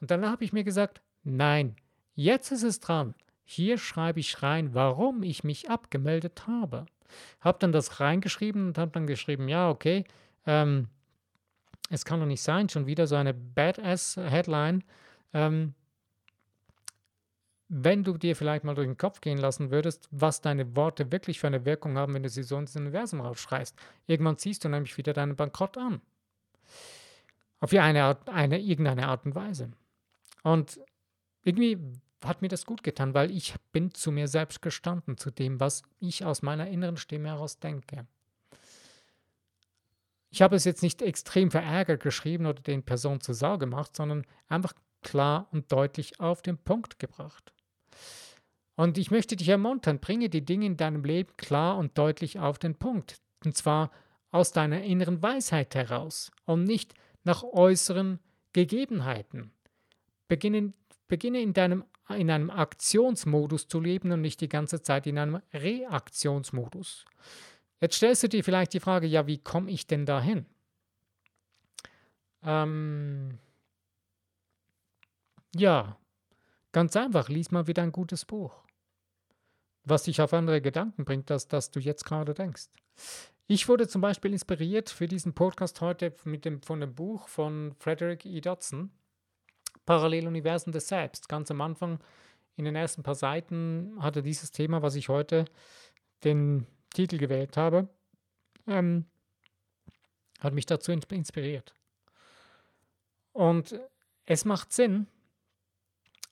Und 0.00 0.10
dann 0.10 0.26
habe 0.26 0.44
ich 0.44 0.52
mir 0.52 0.64
gesagt, 0.64 1.00
nein, 1.22 1.76
jetzt 2.18 2.50
ist 2.50 2.64
es 2.64 2.80
dran. 2.80 3.14
Hier 3.44 3.78
schreibe 3.78 4.20
ich 4.20 4.42
rein, 4.42 4.74
warum 4.74 5.22
ich 5.22 5.44
mich 5.44 5.70
abgemeldet 5.70 6.46
habe. 6.46 6.86
Habe 7.40 7.58
dann 7.60 7.72
das 7.72 8.00
reingeschrieben 8.00 8.68
und 8.68 8.78
habe 8.78 8.90
dann 8.90 9.06
geschrieben, 9.06 9.48
ja, 9.48 9.70
okay, 9.70 10.04
ähm, 10.44 10.88
es 11.90 12.04
kann 12.04 12.20
doch 12.20 12.26
nicht 12.26 12.42
sein, 12.42 12.68
schon 12.68 12.86
wieder 12.86 13.06
so 13.06 13.14
eine 13.14 13.32
Badass-Headline. 13.32 14.84
Ähm, 15.32 15.74
wenn 17.68 18.02
du 18.02 18.18
dir 18.18 18.34
vielleicht 18.34 18.64
mal 18.64 18.74
durch 18.74 18.88
den 18.88 18.96
Kopf 18.96 19.20
gehen 19.20 19.38
lassen 19.38 19.70
würdest, 19.70 20.08
was 20.10 20.40
deine 20.40 20.74
Worte 20.74 21.12
wirklich 21.12 21.38
für 21.38 21.46
eine 21.46 21.64
Wirkung 21.64 21.96
haben, 21.96 22.14
wenn 22.14 22.22
du 22.22 22.28
sie 22.28 22.42
so 22.42 22.58
ins 22.58 22.74
Universum 22.74 23.20
rausschreist. 23.20 23.76
Irgendwann 24.06 24.38
ziehst 24.38 24.64
du 24.64 24.68
nämlich 24.68 24.96
wieder 24.96 25.12
deinen 25.12 25.36
Bankrott 25.36 25.78
an. 25.78 26.00
Auf 27.60 27.72
eine 27.72 28.02
Art, 28.02 28.28
eine, 28.28 28.58
irgendeine 28.58 29.08
Art 29.08 29.24
und 29.24 29.34
Weise. 29.34 29.70
Und 30.42 30.80
irgendwie 31.44 31.78
hat 32.24 32.42
mir 32.42 32.48
das 32.48 32.66
gut 32.66 32.82
getan, 32.82 33.14
weil 33.14 33.30
ich 33.30 33.54
bin 33.72 33.94
zu 33.94 34.10
mir 34.10 34.28
selbst 34.28 34.62
gestanden, 34.62 35.16
zu 35.16 35.30
dem, 35.30 35.60
was 35.60 35.82
ich 36.00 36.24
aus 36.24 36.42
meiner 36.42 36.68
inneren 36.68 36.96
Stimme 36.96 37.28
heraus 37.28 37.58
denke. 37.58 38.06
Ich 40.30 40.42
habe 40.42 40.56
es 40.56 40.64
jetzt 40.64 40.82
nicht 40.82 41.00
extrem 41.00 41.50
verärgert 41.50 42.02
geschrieben 42.02 42.46
oder 42.46 42.60
den 42.60 42.82
Personen 42.82 43.20
zur 43.20 43.34
Sau 43.34 43.56
gemacht, 43.56 43.96
sondern 43.96 44.26
einfach 44.48 44.74
klar 45.02 45.48
und 45.52 45.72
deutlich 45.72 46.20
auf 46.20 46.42
den 46.42 46.58
Punkt 46.58 46.98
gebracht. 46.98 47.52
Und 48.76 48.98
ich 48.98 49.10
möchte 49.10 49.36
dich 49.36 49.48
ermuntern, 49.48 49.98
bringe 49.98 50.28
die 50.28 50.44
Dinge 50.44 50.66
in 50.66 50.76
deinem 50.76 51.04
Leben 51.04 51.36
klar 51.36 51.78
und 51.78 51.96
deutlich 51.98 52.38
auf 52.38 52.58
den 52.58 52.76
Punkt. 52.76 53.20
Und 53.44 53.56
zwar 53.56 53.90
aus 54.30 54.52
deiner 54.52 54.82
inneren 54.82 55.22
Weisheit 55.22 55.74
heraus 55.74 56.30
und 56.44 56.64
nicht 56.64 56.94
nach 57.24 57.42
äußeren 57.42 58.20
Gegebenheiten. 58.52 59.52
Beginne, 60.28 60.74
beginne 61.08 61.40
in 61.40 61.54
deinem 61.54 61.84
in 62.10 62.30
einem 62.30 62.50
Aktionsmodus 62.50 63.68
zu 63.68 63.80
leben 63.80 64.10
und 64.12 64.20
nicht 64.20 64.40
die 64.40 64.48
ganze 64.48 64.82
Zeit 64.82 65.06
in 65.06 65.18
einem 65.18 65.40
Reaktionsmodus. 65.52 67.04
Jetzt 67.80 67.96
stellst 67.96 68.22
du 68.22 68.28
dir 68.28 68.42
vielleicht 68.42 68.74
die 68.74 68.80
Frage, 68.80 69.06
ja, 69.06 69.26
wie 69.26 69.38
komme 69.38 69.70
ich 69.70 69.86
denn 69.86 70.06
dahin? 70.06 70.46
Ähm, 72.42 73.38
ja, 75.54 75.96
ganz 76.72 76.96
einfach, 76.96 77.28
lies 77.28 77.50
mal 77.50 77.66
wieder 77.66 77.82
ein 77.82 77.92
gutes 77.92 78.24
Buch, 78.24 78.52
was 79.84 80.04
dich 80.04 80.20
auf 80.20 80.32
andere 80.32 80.60
Gedanken 80.60 81.04
bringt, 81.04 81.30
als 81.30 81.48
dass 81.48 81.70
du 81.70 81.80
jetzt 81.80 82.04
gerade 82.04 82.34
denkst. 82.34 82.68
Ich 83.46 83.68
wurde 83.68 83.88
zum 83.88 84.02
Beispiel 84.02 84.32
inspiriert 84.32 84.90
für 84.90 85.08
diesen 85.08 85.32
Podcast 85.32 85.80
heute 85.80 86.14
mit 86.24 86.44
dem, 86.44 86.60
von 86.62 86.80
dem 86.80 86.94
Buch 86.94 87.28
von 87.28 87.74
Frederick 87.78 88.26
E. 88.26 88.40
Dodson, 88.40 88.90
Paralleluniversen 89.88 90.70
des 90.70 90.86
Selbst. 90.86 91.30
Ganz 91.30 91.50
am 91.50 91.62
Anfang, 91.62 91.98
in 92.56 92.66
den 92.66 92.76
ersten 92.76 93.02
paar 93.02 93.14
Seiten, 93.14 93.96
hatte 94.00 94.22
dieses 94.22 94.52
Thema, 94.52 94.82
was 94.82 94.96
ich 94.96 95.08
heute 95.08 95.46
den 96.24 96.66
Titel 96.92 97.16
gewählt 97.16 97.56
habe, 97.56 97.88
ähm, 98.66 99.06
hat 100.40 100.52
mich 100.52 100.66
dazu 100.66 100.92
inspiriert. 100.92 101.72
Und 103.32 103.80
es 104.26 104.44
macht 104.44 104.74
Sinn, 104.74 105.06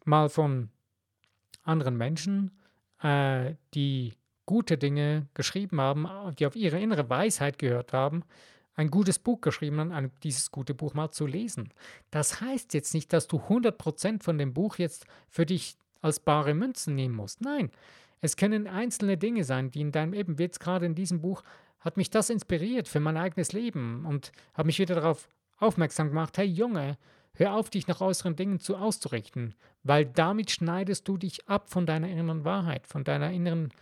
mal 0.05 0.29
von 0.29 0.69
anderen 1.63 1.97
Menschen, 1.97 2.61
äh, 3.01 3.55
die 3.73 4.13
gute 4.45 4.77
Dinge 4.77 5.29
geschrieben 5.33 5.81
haben, 5.81 6.07
die 6.39 6.45
auf 6.45 6.57
ihre 6.57 6.79
innere 6.79 7.09
Weisheit 7.09 7.59
gehört 7.59 7.95
haben, 7.95 8.23
ein 8.77 8.91
gutes 8.91 9.19
Buch 9.19 9.41
geschrieben 9.41 9.91
ein, 9.91 10.13
dieses 10.23 10.51
gute 10.51 10.75
Buch 10.75 10.95
mal 10.95 11.11
zu 11.11 11.27
lesen. 11.27 11.73
Das 12.11 12.41
heißt 12.41 12.75
jetzt 12.75 12.95
nicht, 12.95 13.13
dass 13.13 13.27
du 13.27 13.39
100% 13.39 14.23
von 14.23 14.39
dem 14.39 14.53
Buch 14.53 14.77
jetzt 14.77 15.07
für 15.29 15.47
dich 15.47 15.77
als 16.03 16.21
bare 16.21 16.55
Münzen 16.55 16.95
nehmen 16.95 17.17
musst. 17.17 17.41
Nein, 17.41 17.71
es 18.21 18.37
können 18.37 18.67
einzelne 18.67 19.17
Dinge 19.17 19.45
sein, 19.45 19.71
die 19.71 19.81
in 19.81 19.93
deinem 19.93 20.15
eben, 20.15 20.37
jetzt 20.39 20.61
gerade 20.61 20.87
in 20.87 20.95
diesem 20.95 21.21
Buch, 21.21 21.43
hat 21.81 21.97
mich 21.97 22.11
das 22.11 22.31
inspiriert 22.31 22.89
für 22.89 23.01
mein 23.01 23.17
eigenes 23.17 23.53
Leben 23.53 24.05
und 24.07 24.33
habe 24.55 24.67
mich 24.67 24.79
wieder 24.79 24.95
darauf 24.95 25.29
aufmerksam 25.59 26.09
gemacht, 26.09 26.37
hey 26.37 26.47
Junge, 26.47 26.99
hör 27.35 27.55
auf, 27.55 27.71
dich 27.71 27.87
nach 27.87 28.01
äußeren 28.01 28.37
Dingen 28.37 28.61
zu 28.61 28.77
auszurichten, 28.77 29.55
weil 29.83 30.05
damit 30.05 30.51
schneidest 30.51 31.07
du 31.09 31.17
dich 31.17 31.49
ab 31.49 31.71
von 31.71 31.87
deiner 31.87 32.09
inneren 32.09 32.45
Wahrheit, 32.45 32.87
von 32.87 33.05
deiner 33.05 33.31
inneren, 33.31 33.73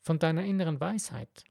von 0.00 0.18
deiner 0.18 0.44
inneren 0.44 0.80
Weisheit. 0.80 1.44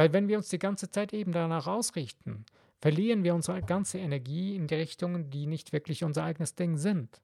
Weil 0.00 0.14
wenn 0.14 0.28
wir 0.28 0.38
uns 0.38 0.48
die 0.48 0.58
ganze 0.58 0.90
Zeit 0.90 1.12
eben 1.12 1.30
danach 1.30 1.66
ausrichten, 1.66 2.46
verlieren 2.80 3.22
wir 3.22 3.34
unsere 3.34 3.60
ganze 3.60 3.98
Energie 3.98 4.56
in 4.56 4.66
die 4.66 4.76
Richtungen, 4.76 5.28
die 5.28 5.44
nicht 5.44 5.74
wirklich 5.74 6.04
unser 6.04 6.24
eigenes 6.24 6.54
Ding 6.54 6.78
sind. 6.78 7.20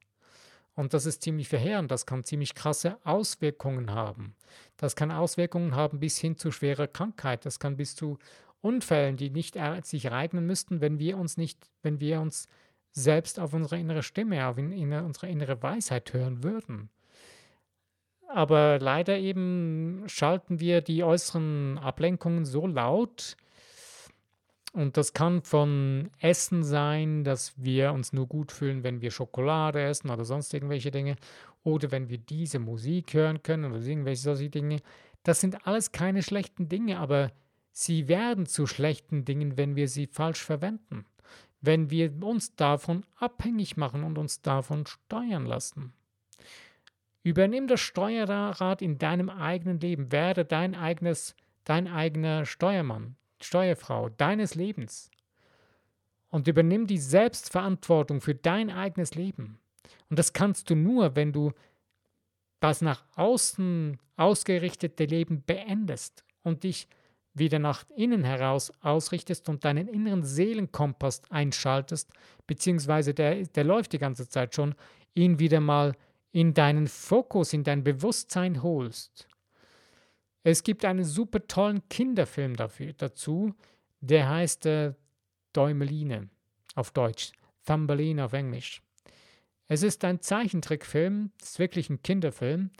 Und 0.74 0.92
das 0.92 1.06
ist 1.06 1.22
ziemlich 1.22 1.48
verheerend, 1.48 1.90
das 1.90 2.04
kann 2.04 2.22
ziemlich 2.22 2.54
krasse 2.54 2.98
Auswirkungen 3.02 3.92
haben. 3.92 4.36
Das 4.76 4.94
kann 4.94 5.10
Auswirkungen 5.10 5.74
haben 5.74 6.00
bis 6.00 6.18
hin 6.18 6.36
zu 6.36 6.50
schwerer 6.50 6.86
Krankheit, 6.86 7.46
das 7.46 7.58
kann 7.58 7.78
bis 7.78 7.96
zu 7.96 8.18
Unfällen, 8.60 9.16
die 9.16 9.30
nicht 9.30 9.56
sich 9.84 10.04
ereignen 10.04 10.44
müssten, 10.44 10.82
wenn 10.82 10.98
wir 10.98 11.16
uns 11.16 11.38
nicht, 11.38 11.70
wenn 11.80 11.98
wir 11.98 12.20
uns 12.20 12.46
selbst 12.92 13.40
auf 13.40 13.54
unsere 13.54 13.80
innere 13.80 14.02
Stimme, 14.02 14.46
auf 14.48 14.58
in, 14.58 14.70
in 14.72 14.92
unsere 14.92 15.30
innere 15.30 15.62
Weisheit 15.62 16.12
hören 16.12 16.44
würden. 16.44 16.90
Aber 18.36 18.78
leider 18.78 19.16
eben 19.16 20.02
schalten 20.08 20.60
wir 20.60 20.82
die 20.82 21.02
äußeren 21.02 21.78
Ablenkungen 21.78 22.44
so 22.44 22.66
laut. 22.66 23.34
Und 24.74 24.98
das 24.98 25.14
kann 25.14 25.40
von 25.40 26.10
Essen 26.20 26.62
sein, 26.62 27.24
dass 27.24 27.54
wir 27.56 27.94
uns 27.94 28.12
nur 28.12 28.26
gut 28.26 28.52
fühlen, 28.52 28.84
wenn 28.84 29.00
wir 29.00 29.10
Schokolade 29.10 29.82
essen 29.82 30.10
oder 30.10 30.26
sonst 30.26 30.52
irgendwelche 30.52 30.90
Dinge. 30.90 31.16
Oder 31.64 31.90
wenn 31.92 32.10
wir 32.10 32.18
diese 32.18 32.58
Musik 32.58 33.14
hören 33.14 33.42
können 33.42 33.72
oder 33.72 33.80
irgendwelche 33.80 34.20
solche 34.20 34.50
Dinge. 34.50 34.82
Das 35.22 35.40
sind 35.40 35.66
alles 35.66 35.92
keine 35.92 36.22
schlechten 36.22 36.68
Dinge, 36.68 36.98
aber 36.98 37.32
sie 37.72 38.06
werden 38.06 38.44
zu 38.44 38.66
schlechten 38.66 39.24
Dingen, 39.24 39.56
wenn 39.56 39.76
wir 39.76 39.88
sie 39.88 40.08
falsch 40.08 40.44
verwenden. 40.44 41.06
Wenn 41.62 41.88
wir 41.88 42.12
uns 42.22 42.54
davon 42.54 43.06
abhängig 43.16 43.78
machen 43.78 44.04
und 44.04 44.18
uns 44.18 44.42
davon 44.42 44.84
steuern 44.84 45.46
lassen. 45.46 45.94
Übernimm 47.26 47.66
das 47.66 47.80
Steuerrad 47.80 48.80
in 48.80 48.98
deinem 48.98 49.30
eigenen 49.30 49.80
Leben. 49.80 50.12
Werde 50.12 50.44
dein 50.44 50.76
eigenes, 50.76 51.34
dein 51.64 51.88
eigener 51.88 52.46
Steuermann, 52.46 53.16
Steuerfrau 53.42 54.10
deines 54.10 54.54
Lebens. 54.54 55.10
Und 56.28 56.46
übernimm 56.46 56.86
die 56.86 56.98
Selbstverantwortung 56.98 58.20
für 58.20 58.36
dein 58.36 58.70
eigenes 58.70 59.16
Leben. 59.16 59.58
Und 60.08 60.20
das 60.20 60.34
kannst 60.34 60.70
du 60.70 60.76
nur, 60.76 61.16
wenn 61.16 61.32
du 61.32 61.50
das 62.60 62.80
nach 62.80 63.02
außen 63.16 63.98
ausgerichtete 64.16 65.06
Leben 65.06 65.42
beendest 65.44 66.24
und 66.44 66.62
dich 66.62 66.86
wieder 67.34 67.58
nach 67.58 67.82
innen 67.96 68.22
heraus 68.22 68.72
ausrichtest 68.82 69.48
und 69.48 69.64
deinen 69.64 69.88
inneren 69.88 70.22
Seelenkompass 70.22 71.22
einschaltest, 71.28 72.08
beziehungsweise 72.46 73.14
der, 73.14 73.42
der 73.46 73.64
läuft 73.64 73.94
die 73.94 73.98
ganze 73.98 74.28
Zeit 74.28 74.54
schon, 74.54 74.76
ihn 75.12 75.40
wieder 75.40 75.58
mal 75.58 75.96
in 76.32 76.54
deinen 76.54 76.86
Fokus, 76.86 77.52
in 77.52 77.64
dein 77.64 77.82
Bewusstsein 77.82 78.62
holst. 78.62 79.28
Es 80.42 80.62
gibt 80.62 80.84
einen 80.84 81.04
super 81.04 81.46
tollen 81.46 81.88
Kinderfilm 81.88 82.56
dafür, 82.56 82.92
dazu, 82.92 83.54
der 84.00 84.28
heißt 84.28 84.66
äh, 84.66 84.94
Däumeline 85.52 86.28
auf 86.74 86.90
Deutsch, 86.90 87.32
Thumbelina 87.64 88.26
auf 88.26 88.32
Englisch. 88.32 88.82
Es 89.68 89.82
ist 89.82 90.04
ein 90.04 90.20
Zeichentrickfilm, 90.20 91.32
es 91.40 91.50
ist 91.50 91.58
wirklich 91.58 91.90
ein 91.90 92.02
Kinderfilm, 92.02 92.70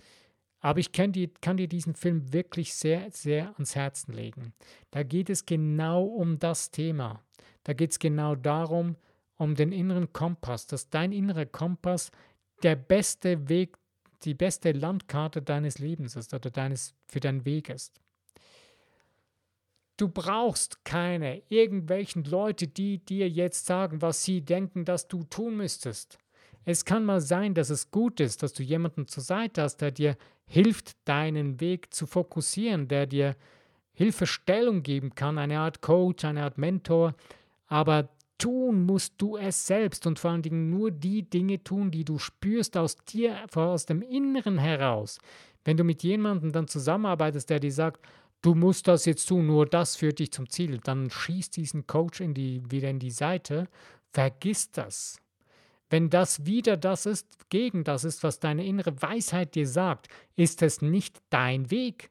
Aber 0.60 0.80
ich 0.80 0.90
kann 0.92 1.12
dir, 1.12 1.28
kann 1.40 1.56
dir 1.56 1.68
diesen 1.68 1.94
Film 1.94 2.32
wirklich 2.32 2.74
sehr, 2.74 3.10
sehr 3.12 3.52
ans 3.54 3.76
Herzen 3.76 4.12
legen. 4.12 4.52
Da 4.90 5.02
geht 5.02 5.30
es 5.30 5.46
genau 5.46 6.04
um 6.04 6.38
das 6.38 6.70
Thema. 6.70 7.22
Da 7.62 7.72
geht 7.72 7.92
es 7.92 7.98
genau 7.98 8.34
darum, 8.34 8.96
um 9.36 9.54
den 9.54 9.70
inneren 9.70 10.12
Kompass, 10.12 10.66
dass 10.66 10.88
dein 10.90 11.12
innerer 11.12 11.46
Kompass 11.46 12.10
der 12.62 12.76
beste 12.76 13.48
Weg, 13.48 13.76
die 14.22 14.34
beste 14.34 14.72
Landkarte 14.72 15.42
deines 15.42 15.78
Lebens 15.78 16.16
ist 16.16 16.32
oder 16.34 16.50
deines, 16.50 16.94
für 17.06 17.20
deinen 17.20 17.44
Weg 17.44 17.68
ist. 17.68 18.00
Du 19.96 20.08
brauchst 20.08 20.84
keine 20.84 21.42
irgendwelchen 21.48 22.24
Leute, 22.24 22.68
die 22.68 22.98
dir 22.98 23.28
jetzt 23.28 23.66
sagen, 23.66 24.02
was 24.02 24.24
sie 24.24 24.42
denken, 24.42 24.84
dass 24.84 25.08
du 25.08 25.24
tun 25.24 25.56
müsstest. 25.56 26.18
Es 26.66 26.84
kann 26.84 27.04
mal 27.04 27.20
sein, 27.20 27.54
dass 27.54 27.70
es 27.70 27.90
gut 27.90 28.20
ist, 28.20 28.42
dass 28.42 28.52
du 28.52 28.62
jemanden 28.62 29.06
zur 29.06 29.22
Seite 29.22 29.62
hast, 29.62 29.78
der 29.78 29.92
dir 29.92 30.16
hilft, 30.46 30.96
deinen 31.06 31.60
Weg 31.60 31.94
zu 31.94 32.06
fokussieren, 32.06 32.88
der 32.88 33.06
dir 33.06 33.36
Hilfestellung 33.92 34.82
geben 34.82 35.14
kann, 35.14 35.38
eine 35.38 35.60
Art 35.60 35.80
Coach, 35.80 36.24
eine 36.24 36.42
Art 36.42 36.58
Mentor. 36.58 37.14
Aber 37.66 38.10
tun 38.38 38.84
musst 38.84 39.14
du 39.18 39.36
es 39.36 39.66
selbst 39.66 40.06
und 40.06 40.18
vor 40.18 40.30
allen 40.30 40.42
Dingen 40.42 40.70
nur 40.70 40.90
die 40.90 41.28
Dinge 41.28 41.62
tun, 41.62 41.90
die 41.90 42.04
du 42.04 42.18
spürst 42.18 42.76
aus 42.76 42.96
dir, 42.96 43.46
aus 43.54 43.86
dem 43.86 44.02
Inneren 44.02 44.58
heraus. 44.58 45.18
Wenn 45.64 45.76
du 45.76 45.84
mit 45.84 46.02
jemandem 46.02 46.52
dann 46.52 46.68
zusammenarbeitest, 46.68 47.50
der 47.50 47.60
dir 47.60 47.72
sagt, 47.72 48.06
du 48.42 48.54
musst 48.54 48.86
das 48.88 49.04
jetzt 49.04 49.26
tun, 49.26 49.46
nur 49.46 49.66
das 49.66 49.96
führt 49.96 50.18
dich 50.18 50.32
zum 50.32 50.48
Ziel, 50.48 50.78
dann 50.78 51.10
schießt 51.10 51.56
diesen 51.56 51.86
Coach 51.86 52.20
in 52.20 52.34
die, 52.34 52.62
wieder 52.70 52.88
in 52.88 52.98
die 52.98 53.10
Seite, 53.10 53.68
vergiss 54.12 54.70
das. 54.70 55.20
Wenn 55.88 56.10
das 56.10 56.46
wieder 56.46 56.76
das 56.76 57.06
ist, 57.06 57.48
gegen 57.48 57.84
das 57.84 58.04
ist, 58.04 58.22
was 58.22 58.40
deine 58.40 58.64
innere 58.64 59.00
Weisheit 59.02 59.54
dir 59.54 59.66
sagt, 59.66 60.08
ist 60.34 60.62
es 60.62 60.82
nicht 60.82 61.20
dein 61.30 61.70
Weg. 61.70 62.10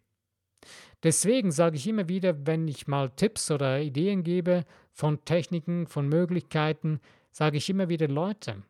Deswegen 1.03 1.51
sage 1.51 1.75
ich 1.75 1.87
immer 1.87 2.09
wieder, 2.09 2.47
wenn 2.47 2.67
ich 2.67 2.87
mal 2.87 3.09
Tipps 3.11 3.51
oder 3.51 3.79
Ideen 3.79 4.23
gebe 4.23 4.65
von 4.95 5.23
Techniken, 5.25 5.87
von 5.87 6.07
Möglichkeiten, 6.07 7.01
sage 7.31 7.57
ich 7.57 7.69
immer 7.69 7.89
wieder, 7.89 8.07
Leute, 8.07 8.63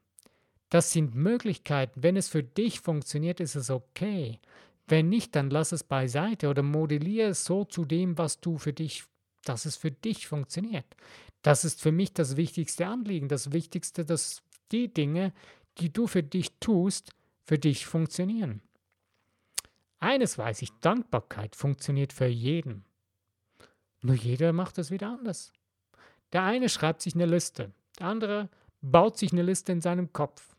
das 0.69 0.91
sind 0.91 1.13
Möglichkeiten. 1.13 2.01
Wenn 2.01 2.17
es 2.17 2.27
für 2.27 2.41
dich 2.41 2.79
funktioniert, 2.79 3.39
ist 3.39 3.55
es 3.55 3.69
okay. 3.69 4.39
Wenn 4.87 5.07
nicht, 5.07 5.35
dann 5.35 5.51
lass 5.51 5.71
es 5.71 5.83
beiseite 5.83 6.49
oder 6.49 6.63
modelliere 6.63 7.29
es 7.29 7.45
so 7.45 7.63
zu 7.63 7.85
dem, 7.85 8.17
was 8.17 8.41
du 8.41 8.57
für 8.57 8.73
dich, 8.73 9.03
dass 9.43 9.65
es 9.65 9.77
für 9.77 9.91
dich 9.91 10.27
funktioniert. 10.27 10.85
Das 11.43 11.63
ist 11.63 11.79
für 11.79 11.91
mich 11.91 12.11
das 12.13 12.37
wichtigste 12.37 12.87
Anliegen, 12.87 13.27
das 13.27 13.51
Wichtigste, 13.51 14.03
das 14.03 14.41
die 14.71 14.91
Dinge, 14.91 15.31
die 15.77 15.93
du 15.93 16.07
für 16.07 16.23
dich 16.23 16.51
tust, 16.59 17.11
für 17.43 17.59
dich 17.59 17.85
funktionieren. 17.85 18.61
Eines 19.99 20.39
weiß 20.39 20.63
ich, 20.63 20.71
Dankbarkeit 20.81 21.55
funktioniert 21.55 22.13
für 22.13 22.25
jeden. 22.25 22.83
Nur 24.01 24.15
jeder 24.15 24.53
macht 24.53 24.79
es 24.79 24.89
wieder 24.89 25.09
anders. 25.09 25.53
Der 26.33 26.43
eine 26.43 26.69
schreibt 26.69 27.01
sich 27.01 27.15
eine 27.15 27.25
Liste, 27.25 27.71
der 27.99 28.07
andere 28.07 28.49
baut 28.81 29.17
sich 29.17 29.31
eine 29.31 29.41
Liste 29.41 29.71
in 29.71 29.81
seinem 29.81 30.13
Kopf. 30.13 30.55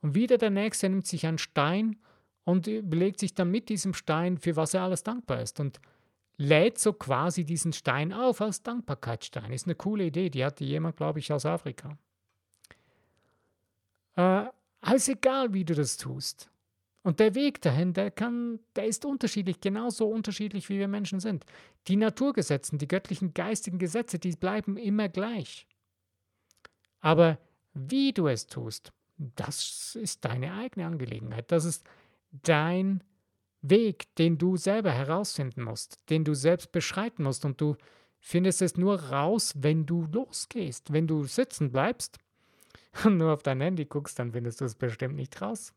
Und 0.00 0.14
wieder 0.14 0.36
der 0.36 0.50
nächste 0.50 0.88
nimmt 0.88 1.06
sich 1.06 1.26
einen 1.26 1.38
Stein 1.38 1.96
und 2.44 2.66
überlegt 2.66 3.20
sich 3.20 3.34
dann 3.34 3.50
mit 3.50 3.68
diesem 3.68 3.94
Stein, 3.94 4.36
für 4.36 4.56
was 4.56 4.74
er 4.74 4.82
alles 4.82 5.02
dankbar 5.04 5.40
ist. 5.40 5.60
Und 5.60 5.80
lädt 6.36 6.78
so 6.78 6.92
quasi 6.92 7.44
diesen 7.44 7.72
Stein 7.72 8.12
auf 8.12 8.40
als 8.40 8.62
Dankbarkeitsstein. 8.62 9.52
Ist 9.52 9.66
eine 9.66 9.74
coole 9.74 10.04
Idee, 10.04 10.28
die 10.28 10.44
hatte 10.44 10.64
jemand, 10.64 10.96
glaube 10.96 11.20
ich, 11.20 11.32
aus 11.32 11.46
Afrika. 11.46 11.96
Äh, 14.16 14.46
alles 14.80 15.08
egal, 15.08 15.52
wie 15.54 15.64
du 15.64 15.74
das 15.74 15.96
tust. 15.96 16.50
Und 17.02 17.18
der 17.18 17.34
Weg 17.34 17.60
dahin, 17.60 17.92
der 17.92 18.10
kann, 18.10 18.60
der 18.76 18.86
ist 18.86 19.04
unterschiedlich, 19.04 19.60
genauso 19.60 20.08
unterschiedlich, 20.08 20.68
wie 20.68 20.78
wir 20.78 20.88
Menschen 20.88 21.18
sind. 21.18 21.44
Die 21.88 21.96
Naturgesetze, 21.96 22.76
die 22.76 22.86
göttlichen 22.86 23.34
geistigen 23.34 23.78
Gesetze, 23.78 24.18
die 24.18 24.36
bleiben 24.36 24.76
immer 24.76 25.08
gleich. 25.08 25.66
Aber 27.00 27.38
wie 27.74 28.12
du 28.12 28.28
es 28.28 28.46
tust, 28.46 28.92
das 29.16 29.96
ist 30.00 30.24
deine 30.24 30.54
eigene 30.54 30.86
Angelegenheit. 30.86 31.50
Das 31.50 31.64
ist 31.64 31.84
dein 32.30 33.02
Weg, 33.62 34.14
den 34.16 34.38
du 34.38 34.56
selber 34.56 34.92
herausfinden 34.92 35.62
musst, 35.62 36.00
den 36.08 36.24
du 36.24 36.34
selbst 36.34 36.70
beschreiten 36.70 37.24
musst. 37.24 37.44
Und 37.44 37.60
du 37.60 37.76
findest 38.20 38.62
es 38.62 38.76
nur 38.76 39.10
raus, 39.10 39.54
wenn 39.56 39.86
du 39.86 40.06
losgehst. 40.06 40.92
Wenn 40.92 41.08
du 41.08 41.24
sitzen 41.24 41.72
bleibst 41.72 42.18
und 43.04 43.16
nur 43.16 43.32
auf 43.32 43.42
dein 43.42 43.60
Handy 43.60 43.86
guckst, 43.86 44.18
dann 44.20 44.32
findest 44.32 44.60
du 44.60 44.64
es 44.64 44.76
bestimmt 44.76 45.16
nicht 45.16 45.40
raus. 45.42 45.72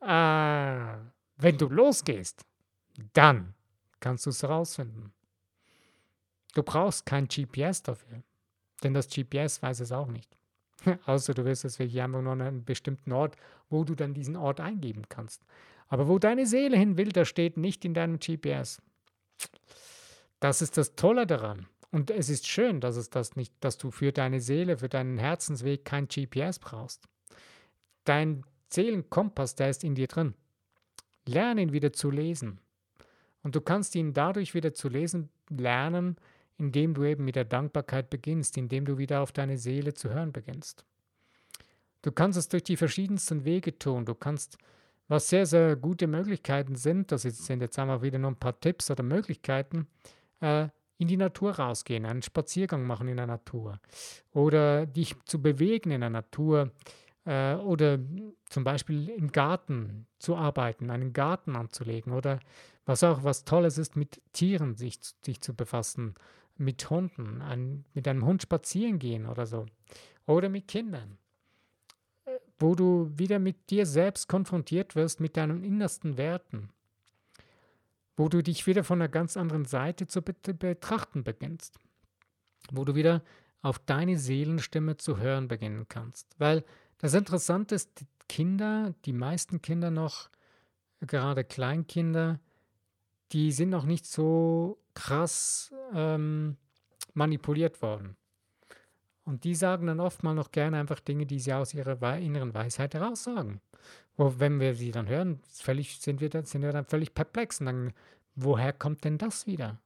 Äh, 0.00 0.98
wenn 1.36 1.58
du 1.58 1.68
losgehst, 1.68 2.44
dann 3.12 3.54
kannst 4.00 4.26
du 4.26 4.30
es 4.30 4.44
rausfinden. 4.44 5.12
Du 6.54 6.62
brauchst 6.62 7.06
kein 7.06 7.28
GPS 7.28 7.82
dafür, 7.82 8.22
denn 8.82 8.94
das 8.94 9.08
GPS 9.08 9.62
weiß 9.62 9.80
es 9.80 9.92
auch 9.92 10.08
nicht. 10.08 10.36
Außer 11.06 11.34
du 11.34 11.44
wirst 11.44 11.64
es 11.64 11.78
wirklich 11.78 12.00
einfach 12.00 12.22
nur 12.22 12.32
an 12.32 12.42
einen 12.42 12.64
bestimmten 12.64 13.12
Ort, 13.12 13.36
wo 13.68 13.84
du 13.84 13.94
dann 13.94 14.14
diesen 14.14 14.36
Ort 14.36 14.60
eingeben 14.60 15.02
kannst. 15.08 15.44
Aber 15.88 16.08
wo 16.08 16.18
deine 16.18 16.46
Seele 16.46 16.76
hin 16.76 16.98
will, 16.98 17.10
das 17.10 17.28
steht 17.28 17.56
nicht 17.56 17.84
in 17.84 17.94
deinem 17.94 18.18
GPS. 18.18 18.82
Das 20.40 20.62
ist 20.62 20.76
das 20.76 20.94
Tolle 20.94 21.26
daran. 21.26 21.66
Und 21.90 22.10
es 22.10 22.28
ist 22.28 22.46
schön, 22.46 22.80
dass 22.80 22.96
es 22.96 23.08
das 23.08 23.34
nicht, 23.34 23.54
dass 23.60 23.78
du 23.78 23.90
für 23.90 24.12
deine 24.12 24.40
Seele, 24.40 24.76
für 24.76 24.90
deinen 24.90 25.18
Herzensweg 25.18 25.84
kein 25.84 26.06
GPS 26.06 26.58
brauchst. 26.58 27.08
Dein 28.04 28.44
Seelenkompass, 28.68 29.54
der 29.54 29.70
ist 29.70 29.84
in 29.84 29.94
dir 29.94 30.06
drin. 30.06 30.34
Lerne 31.26 31.62
ihn 31.62 31.72
wieder 31.72 31.92
zu 31.92 32.10
lesen. 32.10 32.60
Und 33.42 33.54
du 33.54 33.60
kannst 33.60 33.94
ihn 33.94 34.12
dadurch 34.12 34.54
wieder 34.54 34.74
zu 34.74 34.88
lesen 34.88 35.30
lernen, 35.48 36.16
indem 36.58 36.94
du 36.94 37.04
eben 37.04 37.24
mit 37.24 37.36
der 37.36 37.44
Dankbarkeit 37.44 38.10
beginnst, 38.10 38.56
indem 38.56 38.84
du 38.84 38.98
wieder 38.98 39.20
auf 39.20 39.32
deine 39.32 39.58
Seele 39.58 39.94
zu 39.94 40.10
hören 40.10 40.32
beginnst. 40.32 40.84
Du 42.02 42.12
kannst 42.12 42.38
es 42.38 42.48
durch 42.48 42.64
die 42.64 42.76
verschiedensten 42.76 43.44
Wege 43.44 43.78
tun. 43.78 44.04
Du 44.04 44.14
kannst, 44.14 44.58
was 45.08 45.28
sehr, 45.28 45.46
sehr 45.46 45.76
gute 45.76 46.06
Möglichkeiten 46.06 46.76
sind, 46.76 47.12
das 47.12 47.22
sind 47.22 47.60
jetzt 47.60 47.78
einmal 47.78 48.02
wieder 48.02 48.18
nur 48.18 48.30
ein 48.30 48.38
paar 48.38 48.58
Tipps 48.60 48.90
oder 48.90 49.02
Möglichkeiten, 49.02 49.86
äh, 50.40 50.68
in 50.98 51.06
die 51.06 51.16
Natur 51.16 51.52
rausgehen, 51.52 52.04
einen 52.04 52.22
Spaziergang 52.22 52.84
machen 52.84 53.08
in 53.08 53.16
der 53.16 53.26
Natur 53.26 53.80
oder 54.32 54.84
dich 54.84 55.14
zu 55.24 55.40
bewegen 55.40 55.92
in 55.92 56.00
der 56.00 56.10
Natur 56.10 56.72
äh, 57.28 57.56
oder 57.56 57.98
zum 58.48 58.64
Beispiel 58.64 59.10
im 59.10 59.30
Garten 59.30 60.06
zu 60.18 60.34
arbeiten, 60.34 60.90
einen 60.90 61.12
Garten 61.12 61.56
anzulegen 61.56 62.12
oder 62.12 62.40
was 62.86 63.04
auch 63.04 63.22
was 63.22 63.44
Tolles 63.44 63.76
ist, 63.76 63.96
mit 63.96 64.22
Tieren 64.32 64.74
sich, 64.74 64.98
sich 65.22 65.42
zu 65.42 65.54
befassen, 65.54 66.14
mit 66.56 66.88
Hunden, 66.88 67.42
ein, 67.42 67.84
mit 67.92 68.08
einem 68.08 68.24
Hund 68.24 68.42
spazieren 68.42 68.98
gehen 68.98 69.26
oder 69.26 69.44
so. 69.44 69.66
Oder 70.26 70.48
mit 70.48 70.68
Kindern, 70.68 71.18
wo 72.58 72.74
du 72.74 73.10
wieder 73.14 73.38
mit 73.38 73.68
dir 73.68 73.84
selbst 73.84 74.26
konfrontiert 74.26 74.96
wirst, 74.96 75.20
mit 75.20 75.36
deinen 75.36 75.64
innersten 75.64 76.16
Werten. 76.16 76.70
Wo 78.16 78.30
du 78.30 78.42
dich 78.42 78.66
wieder 78.66 78.84
von 78.84 79.00
einer 79.00 79.10
ganz 79.10 79.36
anderen 79.36 79.66
Seite 79.66 80.06
zu 80.06 80.22
betrachten 80.22 81.24
beginnst, 81.24 81.78
wo 82.72 82.86
du 82.86 82.94
wieder 82.94 83.22
auf 83.60 83.78
deine 83.78 84.18
Seelenstimme 84.18 84.96
zu 84.96 85.18
hören 85.18 85.46
beginnen 85.46 85.86
kannst. 85.88 86.34
Weil 86.38 86.64
das 86.98 87.14
Interessante 87.14 87.74
ist, 87.74 88.00
die 88.00 88.06
Kinder, 88.28 88.94
die 89.04 89.12
meisten 89.12 89.62
Kinder 89.62 89.90
noch, 89.90 90.28
gerade 91.00 91.44
Kleinkinder, 91.44 92.40
die 93.32 93.52
sind 93.52 93.70
noch 93.70 93.84
nicht 93.84 94.06
so 94.06 94.78
krass 94.94 95.72
ähm, 95.94 96.56
manipuliert 97.14 97.82
worden. 97.82 98.16
Und 99.24 99.44
die 99.44 99.54
sagen 99.54 99.86
dann 99.86 100.00
oft 100.00 100.22
mal 100.22 100.34
noch 100.34 100.52
gerne 100.52 100.78
einfach 100.78 101.00
Dinge, 101.00 101.26
die 101.26 101.38
sie 101.38 101.52
aus 101.52 101.74
ihrer 101.74 102.16
inneren 102.16 102.54
Weisheit 102.54 102.94
heraus 102.94 103.24
sagen. 103.24 103.60
Wo, 104.16 104.34
wenn 104.38 104.58
wir 104.58 104.74
sie 104.74 104.90
dann 104.90 105.06
hören, 105.06 105.40
völlig, 105.44 106.00
sind, 106.00 106.20
wir 106.22 106.30
dann, 106.30 106.46
sind 106.46 106.62
wir 106.62 106.72
dann 106.72 106.86
völlig 106.86 107.12
perplex. 107.14 107.60
Und 107.60 107.66
dann, 107.66 107.92
woher 108.34 108.72
kommt 108.72 109.04
denn 109.04 109.18
das 109.18 109.46
wieder? 109.46 109.78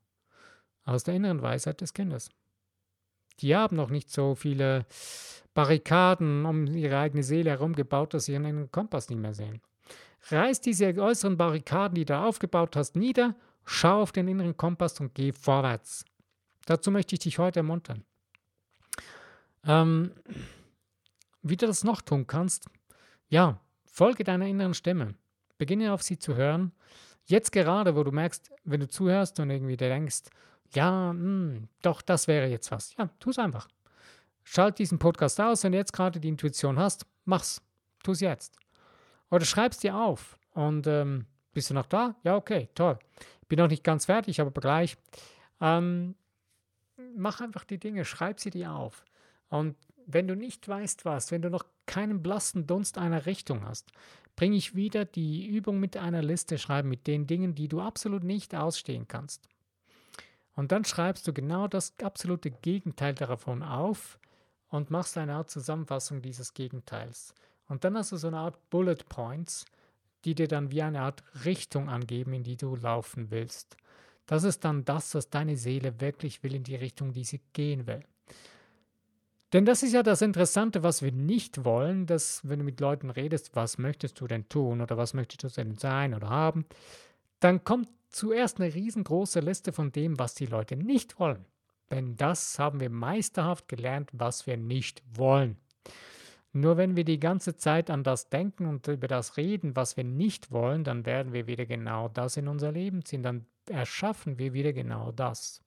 Aus 0.84 1.02
der 1.04 1.14
inneren 1.14 1.42
Weisheit 1.42 1.80
des 1.80 1.92
Kindes. 1.92 2.30
Die 3.40 3.54
haben 3.56 3.76
noch 3.76 3.90
nicht 3.90 4.10
so 4.10 4.34
viele 4.34 4.86
Barrikaden 5.54 6.46
um 6.46 6.66
ihre 6.66 6.98
eigene 6.98 7.22
Seele 7.22 7.50
herum 7.50 7.74
gebaut, 7.74 8.14
dass 8.14 8.24
sie 8.26 8.32
ihren 8.32 8.70
Kompass 8.70 9.08
nicht 9.08 9.20
mehr 9.20 9.34
sehen. 9.34 9.60
Reiß 10.30 10.60
diese 10.60 10.86
äußeren 10.94 11.36
Barrikaden, 11.36 11.96
die 11.96 12.04
du 12.04 12.16
aufgebaut 12.16 12.76
hast, 12.76 12.96
nieder, 12.96 13.34
schau 13.64 14.02
auf 14.02 14.12
den 14.12 14.28
inneren 14.28 14.56
Kompass 14.56 15.00
und 15.00 15.14
geh 15.14 15.32
vorwärts. 15.32 16.04
Dazu 16.66 16.90
möchte 16.90 17.14
ich 17.14 17.20
dich 17.20 17.38
heute 17.38 17.60
ermuntern. 17.60 18.04
Ähm, 19.64 20.12
wie 21.42 21.56
du 21.56 21.66
das 21.66 21.84
noch 21.84 22.02
tun 22.02 22.26
kannst, 22.26 22.68
ja, 23.28 23.60
folge 23.84 24.24
deiner 24.24 24.46
inneren 24.46 24.74
Stimme. 24.74 25.14
Beginne 25.58 25.92
auf 25.92 26.02
sie 26.02 26.18
zu 26.18 26.36
hören. 26.36 26.72
Jetzt 27.24 27.52
gerade, 27.52 27.94
wo 27.94 28.02
du 28.02 28.12
merkst, 28.12 28.50
wenn 28.64 28.80
du 28.80 28.88
zuhörst 28.88 29.38
und 29.40 29.50
irgendwie 29.50 29.76
denkst, 29.76 30.22
ja, 30.74 31.12
mh, 31.12 31.20
hm, 31.20 31.68
doch, 31.82 32.02
das 32.02 32.28
wäre 32.28 32.48
jetzt 32.48 32.70
was. 32.70 32.94
Ja, 32.96 33.08
tu 33.18 33.30
es 33.30 33.38
einfach. 33.38 33.68
Schalt 34.44 34.78
diesen 34.78 34.98
Podcast 34.98 35.40
aus, 35.40 35.64
wenn 35.64 35.72
du 35.72 35.78
jetzt 35.78 35.92
gerade 35.92 36.20
die 36.20 36.28
Intuition 36.28 36.78
hast, 36.78 37.06
mach's. 37.24 37.62
Tu 38.02 38.12
es 38.12 38.20
jetzt. 38.20 38.56
Oder 39.30 39.44
schreib 39.44 39.72
es 39.72 39.78
dir 39.78 39.96
auf 39.96 40.36
und 40.54 40.86
ähm, 40.88 41.26
Bist 41.52 41.70
du 41.70 41.74
noch 41.74 41.86
da? 41.86 42.16
Ja, 42.24 42.36
okay, 42.36 42.68
toll. 42.74 42.98
Bin 43.48 43.58
noch 43.58 43.68
nicht 43.68 43.84
ganz 43.84 44.06
fertig, 44.06 44.40
aber 44.40 44.50
gleich. 44.50 44.96
Ähm, 45.60 46.14
mach 47.14 47.40
einfach 47.40 47.64
die 47.64 47.78
Dinge, 47.78 48.04
schreib 48.04 48.40
sie 48.40 48.50
dir 48.50 48.72
auf. 48.72 49.04
Und 49.48 49.76
wenn 50.06 50.26
du 50.26 50.34
nicht 50.34 50.66
weißt 50.66 51.04
was, 51.04 51.30
wenn 51.30 51.42
du 51.42 51.50
noch 51.50 51.66
keinen 51.86 52.22
blassen 52.22 52.66
Dunst 52.66 52.96
einer 52.98 53.26
Richtung 53.26 53.64
hast, 53.64 53.92
bringe 54.34 54.56
ich 54.56 54.74
wieder 54.74 55.04
die 55.04 55.46
Übung 55.46 55.78
mit 55.78 55.96
einer 55.96 56.22
Liste 56.22 56.56
schreiben 56.56 56.88
mit 56.88 57.06
den 57.06 57.26
Dingen, 57.26 57.54
die 57.54 57.68
du 57.68 57.80
absolut 57.80 58.24
nicht 58.24 58.54
ausstehen 58.54 59.06
kannst. 59.06 59.46
Und 60.54 60.72
dann 60.72 60.84
schreibst 60.84 61.26
du 61.26 61.32
genau 61.32 61.68
das 61.68 61.94
absolute 62.02 62.50
Gegenteil 62.50 63.14
davon 63.14 63.62
auf 63.62 64.18
und 64.68 64.90
machst 64.90 65.16
eine 65.16 65.34
Art 65.34 65.50
Zusammenfassung 65.50 66.22
dieses 66.22 66.54
Gegenteils. 66.54 67.34
Und 67.68 67.84
dann 67.84 67.96
hast 67.96 68.12
du 68.12 68.16
so 68.16 68.28
eine 68.28 68.38
Art 68.38 68.70
Bullet 68.70 68.98
Points, 69.08 69.64
die 70.24 70.34
dir 70.34 70.48
dann 70.48 70.70
wie 70.70 70.82
eine 70.82 71.00
Art 71.00 71.22
Richtung 71.44 71.88
angeben, 71.88 72.32
in 72.34 72.42
die 72.42 72.56
du 72.56 72.76
laufen 72.76 73.30
willst. 73.30 73.76
Das 74.26 74.44
ist 74.44 74.64
dann 74.64 74.84
das, 74.84 75.14
was 75.14 75.30
deine 75.30 75.56
Seele 75.56 76.00
wirklich 76.00 76.42
will, 76.42 76.54
in 76.54 76.64
die 76.64 76.76
Richtung, 76.76 77.12
die 77.12 77.24
sie 77.24 77.40
gehen 77.52 77.86
will. 77.86 78.02
Denn 79.52 79.66
das 79.66 79.82
ist 79.82 79.92
ja 79.92 80.02
das 80.02 80.22
Interessante, 80.22 80.82
was 80.82 81.02
wir 81.02 81.12
nicht 81.12 81.64
wollen, 81.64 82.06
dass 82.06 82.48
wenn 82.48 82.60
du 82.60 82.64
mit 82.64 82.80
Leuten 82.80 83.10
redest, 83.10 83.54
was 83.54 83.76
möchtest 83.76 84.18
du 84.20 84.26
denn 84.26 84.48
tun 84.48 84.80
oder 84.80 84.96
was 84.96 85.12
möchtest 85.12 85.44
du 85.44 85.48
denn 85.48 85.76
sein 85.76 86.14
oder 86.14 86.30
haben, 86.30 86.64
dann 87.40 87.62
kommt 87.62 87.88
zuerst 88.12 88.60
eine 88.60 88.74
riesengroße 88.74 89.40
Liste 89.40 89.72
von 89.72 89.92
dem, 89.92 90.18
was 90.18 90.34
die 90.34 90.46
Leute 90.46 90.76
nicht 90.76 91.18
wollen. 91.18 91.44
Denn 91.90 92.16
das 92.16 92.58
haben 92.58 92.80
wir 92.80 92.90
meisterhaft 92.90 93.68
gelernt, 93.68 94.10
was 94.12 94.46
wir 94.46 94.56
nicht 94.56 95.02
wollen. 95.14 95.56
Nur 96.54 96.76
wenn 96.76 96.96
wir 96.96 97.04
die 97.04 97.20
ganze 97.20 97.56
Zeit 97.56 97.90
an 97.90 98.04
das 98.04 98.28
denken 98.28 98.66
und 98.66 98.86
über 98.86 99.08
das 99.08 99.36
reden, 99.36 99.74
was 99.74 99.96
wir 99.96 100.04
nicht 100.04 100.50
wollen, 100.50 100.84
dann 100.84 101.06
werden 101.06 101.32
wir 101.32 101.46
wieder 101.46 101.64
genau 101.64 102.08
das 102.08 102.36
in 102.36 102.46
unser 102.46 102.72
Leben 102.72 103.04
ziehen. 103.04 103.22
Dann 103.22 103.46
erschaffen 103.68 104.38
wir 104.38 104.52
wieder 104.52 104.72
genau 104.72 105.12
das. 105.12 105.62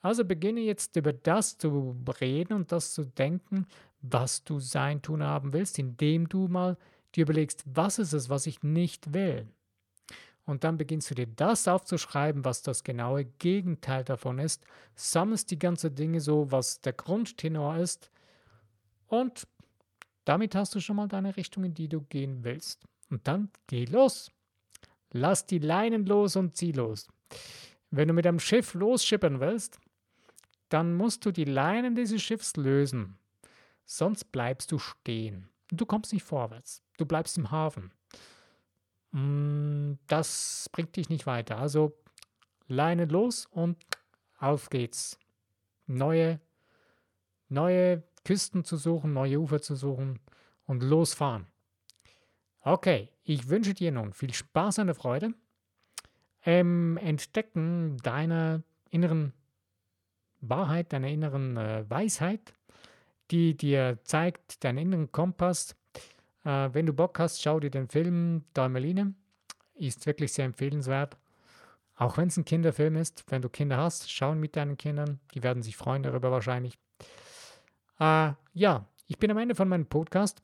Also 0.00 0.24
beginne 0.24 0.60
jetzt 0.60 0.96
über 0.96 1.12
das 1.12 1.56
zu 1.56 1.96
reden 2.20 2.52
und 2.54 2.72
das 2.72 2.92
zu 2.92 3.04
denken, 3.04 3.66
was 4.02 4.44
du 4.44 4.58
sein, 4.58 5.02
tun, 5.02 5.22
haben 5.22 5.52
willst, 5.52 5.78
indem 5.78 6.28
du 6.28 6.48
mal 6.48 6.76
dir 7.14 7.22
überlegst, 7.22 7.64
was 7.66 7.98
ist 7.98 8.12
es, 8.12 8.28
was 8.28 8.46
ich 8.46 8.62
nicht 8.62 9.14
will. 9.14 9.48
Und 10.46 10.64
dann 10.64 10.76
beginnst 10.76 11.10
du 11.10 11.14
dir 11.14 11.26
das 11.26 11.66
aufzuschreiben, 11.68 12.44
was 12.44 12.62
das 12.62 12.84
genaue 12.84 13.24
Gegenteil 13.24 14.04
davon 14.04 14.38
ist, 14.38 14.64
sammelst 14.94 15.50
die 15.50 15.58
ganzen 15.58 15.94
Dinge 15.94 16.20
so, 16.20 16.52
was 16.52 16.80
der 16.80 16.92
Grundtenor 16.92 17.76
ist 17.76 18.10
und 19.08 19.46
damit 20.24 20.54
hast 20.54 20.74
du 20.74 20.80
schon 20.80 20.96
mal 20.96 21.08
deine 21.08 21.36
Richtung, 21.36 21.64
in 21.64 21.74
die 21.74 21.88
du 21.88 22.00
gehen 22.02 22.44
willst. 22.44 22.86
Und 23.10 23.28
dann 23.28 23.50
geh 23.66 23.84
los. 23.84 24.30
Lass 25.12 25.46
die 25.46 25.58
Leinen 25.58 26.06
los 26.06 26.36
und 26.36 26.56
zieh 26.56 26.72
los. 26.72 27.08
Wenn 27.90 28.08
du 28.08 28.14
mit 28.14 28.26
einem 28.26 28.40
Schiff 28.40 28.74
losschippern 28.74 29.40
willst, 29.40 29.78
dann 30.68 30.94
musst 30.94 31.24
du 31.24 31.30
die 31.30 31.44
Leinen 31.44 31.94
dieses 31.94 32.22
Schiffs 32.22 32.56
lösen. 32.56 33.16
Sonst 33.84 34.32
bleibst 34.32 34.72
du 34.72 34.78
stehen. 34.78 35.48
Du 35.70 35.86
kommst 35.86 36.12
nicht 36.12 36.24
vorwärts. 36.24 36.82
Du 36.96 37.06
bleibst 37.06 37.36
im 37.38 37.50
Hafen. 37.50 37.92
Mm, 39.14 39.94
das 40.08 40.68
bringt 40.72 40.96
dich 40.96 41.08
nicht 41.08 41.24
weiter. 41.24 41.58
Also 41.58 41.96
Leinen 42.66 43.08
los 43.08 43.46
und 43.46 43.76
auf 44.38 44.70
geht's. 44.70 45.18
Neue, 45.86 46.40
neue 47.48 48.02
Küsten 48.24 48.64
zu 48.64 48.76
suchen, 48.76 49.12
neue 49.12 49.38
Ufer 49.38 49.60
zu 49.60 49.76
suchen 49.76 50.18
und 50.64 50.82
losfahren. 50.82 51.46
Okay, 52.60 53.10
ich 53.22 53.48
wünsche 53.48 53.74
dir 53.74 53.92
nun 53.92 54.12
viel 54.12 54.32
Spaß 54.32 54.80
und 54.80 54.94
Freude 54.94 55.34
im 56.42 56.96
Entdecken 56.96 57.98
deiner 57.98 58.62
inneren 58.90 59.32
Wahrheit, 60.40 60.92
deiner 60.92 61.08
inneren 61.08 61.56
äh, 61.56 61.88
Weisheit, 61.88 62.54
die 63.30 63.56
dir 63.56 63.98
zeigt, 64.04 64.64
deinen 64.64 64.78
inneren 64.78 65.12
Kompass. 65.12 65.76
Äh, 66.44 66.70
wenn 66.72 66.86
du 66.86 66.92
Bock 66.92 67.18
hast, 67.18 67.42
schau 67.42 67.60
dir 67.60 67.70
den 67.70 67.88
Film 67.88 68.44
Däumeline. 68.54 69.14
Ist 69.74 70.06
wirklich 70.06 70.32
sehr 70.32 70.44
empfehlenswert. 70.44 71.16
Auch 71.96 72.16
wenn 72.16 72.28
es 72.28 72.36
ein 72.36 72.44
Kinderfilm 72.44 72.96
ist. 72.96 73.24
Wenn 73.28 73.42
du 73.42 73.48
Kinder 73.48 73.76
hast, 73.76 74.10
schau 74.10 74.34
mit 74.34 74.56
deinen 74.56 74.76
Kindern. 74.76 75.20
Die 75.34 75.42
werden 75.42 75.62
sich 75.62 75.76
freuen 75.76 76.02
darüber 76.02 76.30
wahrscheinlich. 76.30 76.78
Äh, 77.98 78.32
ja, 78.52 78.86
ich 79.06 79.18
bin 79.18 79.30
am 79.30 79.38
Ende 79.38 79.54
von 79.54 79.68
meinem 79.68 79.86
Podcast. 79.86 80.42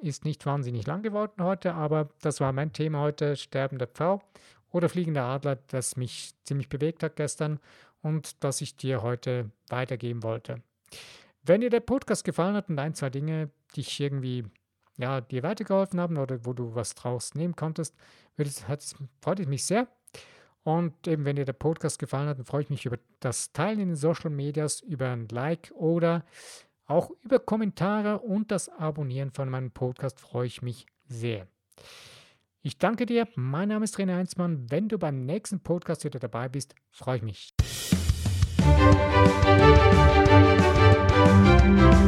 Ist 0.00 0.24
nicht 0.24 0.46
wahnsinnig 0.46 0.86
lang 0.86 1.02
geworden 1.02 1.42
heute, 1.42 1.74
aber 1.74 2.10
das 2.20 2.40
war 2.40 2.52
mein 2.52 2.72
Thema 2.72 3.00
heute, 3.00 3.34
sterbende 3.34 3.88
Pfau 3.88 4.22
oder 4.70 4.88
fliegender 4.88 5.24
Adler, 5.24 5.56
das 5.68 5.96
mich 5.96 6.34
ziemlich 6.44 6.68
bewegt 6.68 7.02
hat 7.02 7.16
gestern 7.16 7.58
und 8.00 8.44
das 8.44 8.60
ich 8.60 8.76
dir 8.76 9.02
heute 9.02 9.50
weitergeben 9.68 10.22
wollte. 10.22 10.62
Wenn 11.42 11.62
dir 11.62 11.70
der 11.70 11.80
Podcast 11.80 12.24
gefallen 12.24 12.54
hat 12.54 12.68
und 12.68 12.78
ein, 12.78 12.94
zwei 12.94 13.10
Dinge 13.10 13.50
dich 13.76 13.98
irgendwie 13.98 14.44
ja, 14.98 15.20
dir 15.20 15.42
weitergeholfen 15.42 16.00
haben 16.00 16.16
oder 16.18 16.44
wo 16.44 16.52
du 16.52 16.74
was 16.74 16.94
draus 16.94 17.34
nehmen 17.34 17.56
konntest, 17.56 17.96
es, 18.36 18.64
freut 19.20 19.40
es 19.40 19.46
mich 19.46 19.64
sehr. 19.64 19.88
Und 20.64 21.08
eben, 21.08 21.24
wenn 21.24 21.36
dir 21.36 21.46
der 21.46 21.54
Podcast 21.54 21.98
gefallen 21.98 22.28
hat, 22.28 22.38
dann 22.38 22.44
freue 22.44 22.62
ich 22.62 22.70
mich 22.70 22.84
über 22.84 22.98
das 23.20 23.52
Teilen 23.52 23.80
in 23.80 23.88
den 23.88 23.96
Social 23.96 24.30
Medias, 24.30 24.80
über 24.80 25.10
ein 25.10 25.28
Like 25.28 25.72
oder 25.74 26.24
auch 26.86 27.10
über 27.22 27.38
Kommentare 27.38 28.18
und 28.18 28.50
das 28.50 28.68
Abonnieren 28.68 29.30
von 29.30 29.48
meinem 29.48 29.70
Podcast 29.70 30.20
freue 30.20 30.46
ich 30.46 30.60
mich 30.62 30.86
sehr. 31.06 31.46
Ich 32.62 32.76
danke 32.76 33.06
dir. 33.06 33.28
Mein 33.34 33.68
Name 33.68 33.84
ist 33.84 33.96
René 33.96 34.16
Heinzmann. 34.16 34.70
Wenn 34.70 34.88
du 34.88 34.98
beim 34.98 35.24
nächsten 35.24 35.60
Podcast 35.60 36.04
wieder 36.04 36.18
dabei 36.18 36.48
bist, 36.48 36.74
freue 36.90 37.16
ich 37.16 37.22
mich. 37.22 37.54
You. 41.78 42.07